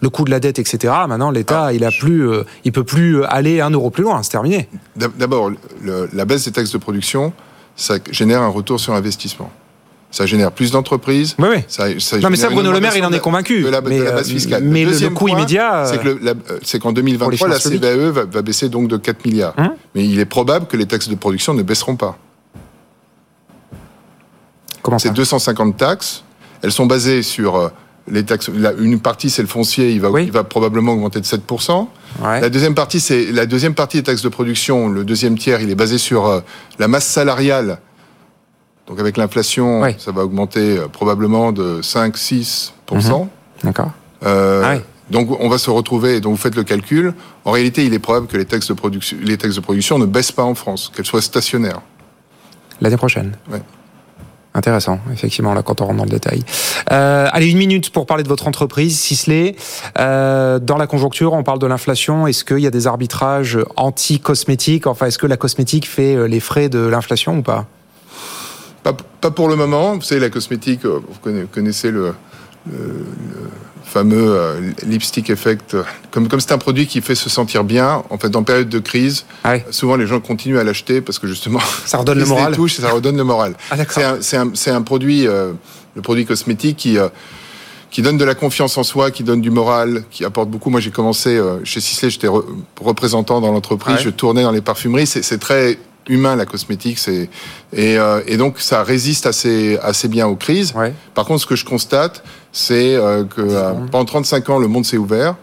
le 0.00 0.10
coût 0.10 0.24
de 0.24 0.30
la 0.30 0.38
dette, 0.38 0.60
etc., 0.60 0.94
maintenant, 1.08 1.32
l'État, 1.32 1.66
ah. 1.66 1.72
il 1.72 1.84
a 1.84 1.90
plus, 1.90 2.28
il 2.64 2.70
peut 2.70 2.84
plus 2.84 3.24
aller 3.24 3.60
un 3.60 3.70
euro 3.70 3.90
plus 3.90 4.04
loin, 4.04 4.22
c'est 4.22 4.30
terminé. 4.30 4.68
D'abord, 4.94 5.50
la 6.12 6.24
baisse 6.24 6.44
des 6.44 6.52
taxes 6.52 6.72
de 6.72 6.78
production, 6.78 7.32
ça 7.74 7.96
génère 8.12 8.42
un 8.42 8.48
retour 8.48 8.78
sur 8.78 8.94
investissement 8.94 9.50
ça 10.12 10.26
génère 10.26 10.52
plus 10.52 10.70
d'entreprises. 10.70 11.34
Oui, 11.38 11.48
oui. 11.50 11.64
Ça, 11.66 11.86
ça 11.98 12.18
non, 12.18 12.30
mais 12.30 12.36
ça, 12.36 12.50
Bruno 12.50 12.70
Le 12.70 12.78
Maire, 12.80 12.96
il 12.96 13.04
en 13.04 13.12
est 13.12 13.18
convaincu. 13.18 13.62
De 13.62 13.68
la, 13.68 13.80
mais, 13.80 13.98
de 13.98 14.04
la 14.04 14.12
base 14.12 14.28
fiscale. 14.28 14.62
Mais 14.62 14.84
le, 14.84 14.92
le 14.92 15.10
coût 15.10 15.28
immédiat. 15.28 15.90
C'est 16.62 16.78
qu'en 16.78 16.92
2023, 16.92 17.48
la 17.48 17.58
CVAE 17.58 18.10
va, 18.10 18.24
va, 18.24 18.42
baisser 18.42 18.68
donc 18.68 18.88
de 18.88 18.96
4 18.96 19.24
milliards. 19.24 19.54
Hum 19.58 19.72
mais 19.94 20.04
il 20.06 20.18
est 20.18 20.26
probable 20.26 20.66
que 20.66 20.76
les 20.76 20.86
taxes 20.86 21.08
de 21.08 21.14
production 21.14 21.54
ne 21.54 21.62
baisseront 21.62 21.96
pas. 21.96 22.16
Comment 24.82 24.98
ça 24.98 25.08
C'est 25.08 25.14
250 25.14 25.76
taxes. 25.76 26.24
Elles 26.62 26.72
sont 26.72 26.86
basées 26.86 27.22
sur 27.22 27.56
euh, 27.56 27.68
les 28.08 28.24
taxes. 28.24 28.50
une 28.78 29.00
partie, 29.00 29.30
c'est 29.30 29.42
le 29.42 29.48
foncier, 29.48 29.90
il 29.90 30.00
va, 30.00 30.10
oui. 30.10 30.24
il 30.24 30.32
va 30.32 30.44
probablement 30.44 30.92
augmenter 30.92 31.20
de 31.20 31.26
7%. 31.26 31.86
Ouais. 32.22 32.40
La 32.40 32.48
deuxième 32.48 32.74
partie, 32.74 33.00
c'est 33.00 33.32
la 33.32 33.46
deuxième 33.46 33.74
partie 33.74 33.98
des 33.98 34.02
taxes 34.02 34.22
de 34.22 34.28
production. 34.28 34.88
Le 34.88 35.04
deuxième 35.04 35.38
tiers, 35.38 35.60
il 35.60 35.70
est 35.70 35.74
basé 35.74 35.98
sur 35.98 36.26
euh, 36.26 36.40
la 36.78 36.88
masse 36.88 37.06
salariale 37.06 37.78
donc 38.92 39.00
avec 39.00 39.16
l'inflation, 39.16 39.80
oui. 39.80 39.94
ça 39.96 40.12
va 40.12 40.22
augmenter 40.22 40.76
euh, 40.76 40.86
probablement 40.86 41.50
de 41.50 41.80
5-6%. 41.80 42.72
Mmh. 42.92 43.28
D'accord. 43.64 43.90
Euh, 44.22 44.62
ah 44.62 44.74
oui. 44.74 44.82
Donc 45.08 45.34
on 45.40 45.48
va 45.48 45.56
se 45.56 45.70
retrouver, 45.70 46.20
donc 46.20 46.32
vous 46.32 46.38
faites 46.38 46.54
le 46.54 46.62
calcul, 46.62 47.14
en 47.46 47.52
réalité 47.52 47.86
il 47.86 47.94
est 47.94 47.98
probable 47.98 48.26
que 48.26 48.36
les 48.36 48.44
taxes 48.44 48.68
de 48.68 48.74
production, 48.74 49.16
les 49.22 49.38
taxes 49.38 49.56
de 49.56 49.60
production 49.60 49.98
ne 49.98 50.04
baissent 50.04 50.32
pas 50.32 50.44
en 50.44 50.54
France, 50.54 50.92
qu'elles 50.94 51.06
soient 51.06 51.22
stationnaires. 51.22 51.80
L'année 52.82 52.98
prochaine 52.98 53.32
Oui. 53.50 53.58
Intéressant, 54.54 55.00
effectivement, 55.10 55.54
là, 55.54 55.62
quand 55.62 55.80
on 55.80 55.86
rentre 55.86 55.96
dans 55.96 56.04
le 56.04 56.10
détail. 56.10 56.42
Euh, 56.90 57.26
allez, 57.32 57.50
une 57.50 57.56
minute 57.56 57.88
pour 57.88 58.04
parler 58.04 58.22
de 58.22 58.28
votre 58.28 58.46
entreprise, 58.46 59.00
Sisley. 59.00 59.56
Euh, 59.98 60.58
dans 60.58 60.76
la 60.76 60.86
conjoncture, 60.86 61.32
on 61.32 61.42
parle 61.42 61.58
de 61.58 61.66
l'inflation. 61.66 62.26
Est-ce 62.26 62.44
qu'il 62.44 62.58
y 62.58 62.66
a 62.66 62.70
des 62.70 62.86
arbitrages 62.86 63.58
anti-cosmétiques? 63.76 64.86
Enfin, 64.86 65.06
est-ce 65.06 65.16
que 65.16 65.26
la 65.26 65.38
cosmétique 65.38 65.88
fait 65.88 66.28
les 66.28 66.40
frais 66.40 66.68
de 66.68 66.80
l'inflation 66.80 67.38
ou 67.38 67.42
pas? 67.42 67.66
Pas, 68.82 68.96
pas, 69.20 69.30
pour 69.30 69.48
le 69.48 69.56
moment. 69.56 69.94
Vous 69.94 70.02
savez, 70.02 70.20
la 70.20 70.30
cosmétique, 70.30 70.84
euh, 70.84 71.00
vous 71.08 71.46
connaissez 71.50 71.90
le, 71.90 72.14
le, 72.70 72.78
le 72.78 73.50
fameux 73.84 74.36
euh, 74.36 74.60
lipstick 74.84 75.30
effect. 75.30 75.76
Comme 76.10 76.28
comme 76.28 76.40
c'est 76.40 76.52
un 76.52 76.58
produit 76.58 76.86
qui 76.86 77.00
fait 77.00 77.14
se 77.14 77.28
sentir 77.28 77.64
bien, 77.64 78.02
en 78.10 78.18
fait, 78.18 78.34
en 78.36 78.42
période 78.42 78.68
de 78.68 78.78
crise, 78.78 79.24
ah 79.44 79.54
oui. 79.54 79.62
souvent 79.70 79.96
les 79.96 80.06
gens 80.06 80.20
continuent 80.20 80.58
à 80.58 80.64
l'acheter 80.64 81.00
parce 81.00 81.18
que 81.18 81.26
justement, 81.26 81.60
ça 81.84 81.98
redonne 81.98 82.18
le 82.18 82.26
moral. 82.26 82.54
Touche, 82.54 82.76
ça 82.76 82.90
redonne 82.90 83.16
le 83.16 83.24
moral. 83.24 83.54
Ah, 83.70 83.76
c'est 84.20 84.36
un, 84.36 84.48
un, 84.48 84.76
un, 84.76 84.82
produit, 84.82 85.26
euh, 85.26 85.52
le 85.94 86.02
produit 86.02 86.24
cosmétique 86.24 86.76
qui 86.76 86.98
euh, 86.98 87.08
qui 87.92 88.00
donne 88.00 88.16
de 88.16 88.24
la 88.24 88.34
confiance 88.34 88.78
en 88.78 88.82
soi, 88.84 89.10
qui 89.10 89.22
donne 89.22 89.42
du 89.42 89.50
moral, 89.50 90.04
qui 90.10 90.24
apporte 90.24 90.48
beaucoup. 90.48 90.70
Moi, 90.70 90.80
j'ai 90.80 90.90
commencé 90.90 91.36
euh, 91.36 91.62
chez 91.62 91.80
Sisley, 91.80 92.08
j'étais 92.08 92.26
re 92.26 92.42
représentant 92.80 93.40
dans 93.42 93.52
l'entreprise, 93.52 93.96
ouais. 93.96 94.02
je 94.02 94.08
tournais 94.08 94.42
dans 94.42 94.50
les 94.50 94.62
parfumeries. 94.62 95.06
C'est 95.06 95.38
très 95.38 95.78
humain 96.08 96.36
la 96.36 96.46
cosmétique 96.46 96.98
c'est 96.98 97.28
et, 97.72 97.98
euh, 97.98 98.20
et, 98.26 98.36
donc 98.36 98.58
ça 98.58 98.82
résiste 98.82 99.26
assez 99.26 99.78
assez 99.82 100.08
bien 100.08 100.26
aux 100.26 100.36
crises 100.36 100.74
ouais. 100.74 100.92
par 101.14 101.24
contre 101.24 101.42
ce 101.42 101.46
que 101.46 101.56
je 101.56 101.64
constate 101.64 102.24
c'est 102.50 102.96
euh, 102.96 103.24
que 103.24 103.40
euh, 103.40 103.72
pendant 103.90 104.04
35 104.04 104.50
ans 104.50 104.58
le 104.58 104.68
monde 104.68 104.84
s'est 104.84 104.96
ouvert 104.96 105.36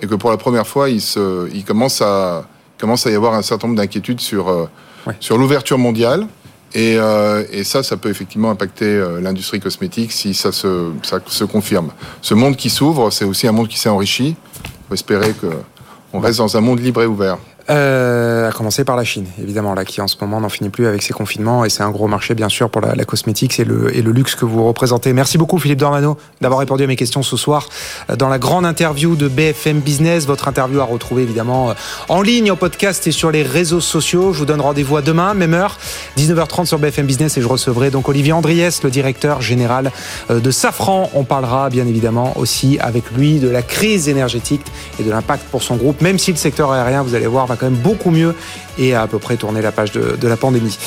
et 0.00 0.06
que 0.06 0.14
pour 0.14 0.30
la 0.30 0.36
première 0.36 0.66
fois 0.66 0.88
il 0.88 1.00
se 1.00 1.48
il 1.52 1.64
commence 1.64 2.00
à 2.00 2.46
commence 2.78 3.06
à 3.06 3.10
y 3.10 3.14
avoir 3.14 3.34
un 3.34 3.42
certain 3.42 3.66
nombre 3.66 3.78
d'inquiétudes 3.78 4.20
sur 4.20 4.48
euh, 4.48 4.68
ouais. 5.06 5.16
sur 5.20 5.36
l'ouverture 5.36 5.78
mondiale 5.78 6.26
et, 6.74 6.96
euh, 6.98 7.44
et, 7.50 7.64
ça, 7.64 7.82
ça 7.82 7.96
peut 7.96 8.10
effectivement 8.10 8.50
impacter 8.50 8.84
euh, 8.84 9.20
l'industrie 9.20 9.58
cosmétique 9.58 10.12
si 10.12 10.34
ça 10.34 10.52
se, 10.52 10.90
ça 11.02 11.18
se 11.26 11.44
confirme. 11.44 11.92
Ce 12.20 12.34
monde 12.34 12.56
qui 12.56 12.68
s'ouvre, 12.68 13.10
c'est 13.10 13.24
aussi 13.24 13.48
un 13.48 13.52
monde 13.52 13.68
qui 13.68 13.78
s'est 13.78 13.88
enrichi. 13.88 14.36
Il 14.36 14.88
faut 14.88 14.94
espérer 14.94 15.32
qu'on 15.32 16.20
reste 16.20 16.38
dans 16.38 16.56
un 16.56 16.60
monde 16.60 16.80
libre 16.80 17.02
et 17.02 17.06
ouvert. 17.06 17.38
Euh, 17.70 18.48
à 18.48 18.52
commencer 18.52 18.82
par 18.82 18.96
la 18.96 19.04
Chine, 19.04 19.26
évidemment, 19.42 19.74
là, 19.74 19.84
qui 19.84 20.00
en 20.00 20.08
ce 20.08 20.16
moment 20.22 20.40
n'en 20.40 20.48
finit 20.48 20.70
plus 20.70 20.86
avec 20.86 21.02
ses 21.02 21.12
confinements, 21.12 21.66
et 21.66 21.68
c'est 21.68 21.82
un 21.82 21.90
gros 21.90 22.08
marché, 22.08 22.34
bien 22.34 22.48
sûr, 22.48 22.70
pour 22.70 22.80
la, 22.80 22.94
la 22.94 23.04
cosmétique 23.04 23.60
et 23.60 23.64
le, 23.64 23.94
et 23.94 24.00
le 24.00 24.10
luxe 24.10 24.34
que 24.34 24.46
vous 24.46 24.64
représentez. 24.66 25.12
Merci 25.12 25.36
beaucoup, 25.36 25.58
Philippe 25.58 25.78
Dormano, 25.78 26.16
d'avoir 26.40 26.60
répondu 26.60 26.84
à 26.84 26.86
mes 26.86 26.96
questions 26.96 27.22
ce 27.22 27.36
soir 27.36 27.68
dans 28.16 28.30
la 28.30 28.38
grande 28.38 28.64
interview 28.64 29.16
de 29.16 29.28
BFM 29.28 29.80
Business. 29.80 30.26
Votre 30.26 30.48
interview 30.48 30.80
à 30.80 30.84
retrouver, 30.84 31.24
évidemment, 31.24 31.74
en 32.08 32.22
ligne, 32.22 32.50
en 32.50 32.56
podcast 32.56 33.06
et 33.06 33.12
sur 33.12 33.30
les 33.30 33.42
réseaux 33.42 33.80
sociaux. 33.80 34.32
Je 34.32 34.38
vous 34.38 34.46
donne 34.46 34.62
rendez-vous 34.62 34.96
à 34.96 35.02
demain, 35.02 35.34
même 35.34 35.52
heure, 35.52 35.78
19h30 36.16 36.64
sur 36.64 36.78
BFM 36.78 37.04
Business, 37.04 37.36
et 37.36 37.42
je 37.42 37.48
recevrai 37.48 37.90
donc 37.90 38.08
Olivier 38.08 38.32
Andriès, 38.32 38.82
le 38.82 38.90
directeur 38.90 39.42
général 39.42 39.92
de 40.30 40.50
Safran. 40.50 41.10
On 41.12 41.24
parlera, 41.24 41.68
bien 41.68 41.86
évidemment, 41.86 42.32
aussi 42.36 42.78
avec 42.80 43.10
lui 43.10 43.40
de 43.40 43.48
la 43.48 43.60
crise 43.60 44.08
énergétique 44.08 44.62
et 44.98 45.02
de 45.02 45.10
l'impact 45.10 45.44
pour 45.50 45.62
son 45.62 45.76
groupe, 45.76 46.00
même 46.00 46.18
si 46.18 46.30
le 46.30 46.38
secteur 46.38 46.72
aérien, 46.72 47.02
vous 47.02 47.14
allez 47.14 47.26
voir, 47.26 47.46
quand 47.58 47.66
même 47.66 47.80
beaucoup 47.80 48.10
mieux 48.10 48.34
et 48.78 48.94
à, 48.94 49.02
à 49.02 49.06
peu 49.06 49.18
près 49.18 49.36
tourner 49.36 49.62
la 49.62 49.72
page 49.72 49.92
de, 49.92 50.28
la 50.28 50.36
pandémie. 50.36 50.78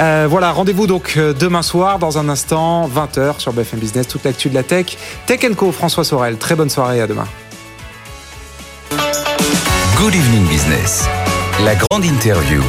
Euh, 0.00 0.26
voilà, 0.28 0.52
rendez-vous 0.52 0.86
donc 0.86 1.18
demain 1.18 1.62
soir, 1.62 1.98
dans 1.98 2.18
un 2.18 2.28
instant, 2.28 2.88
20h 2.88 3.40
sur 3.40 3.52
BFM 3.52 3.80
Business, 3.80 4.08
toute 4.08 4.24
l'actu 4.24 4.48
de 4.48 4.54
la 4.54 4.62
tech. 4.62 4.96
Tech 5.26 5.40
Co, 5.56 5.72
François 5.72 6.04
Sorel. 6.04 6.36
Très 6.36 6.54
bonne 6.54 6.70
soirée, 6.70 7.00
à 7.00 7.06
demain. 7.06 7.26
Good 9.96 10.14
evening 10.14 10.46
business. 10.48 11.08
La 11.64 11.74
grande 11.74 12.04
interview. 12.04 12.60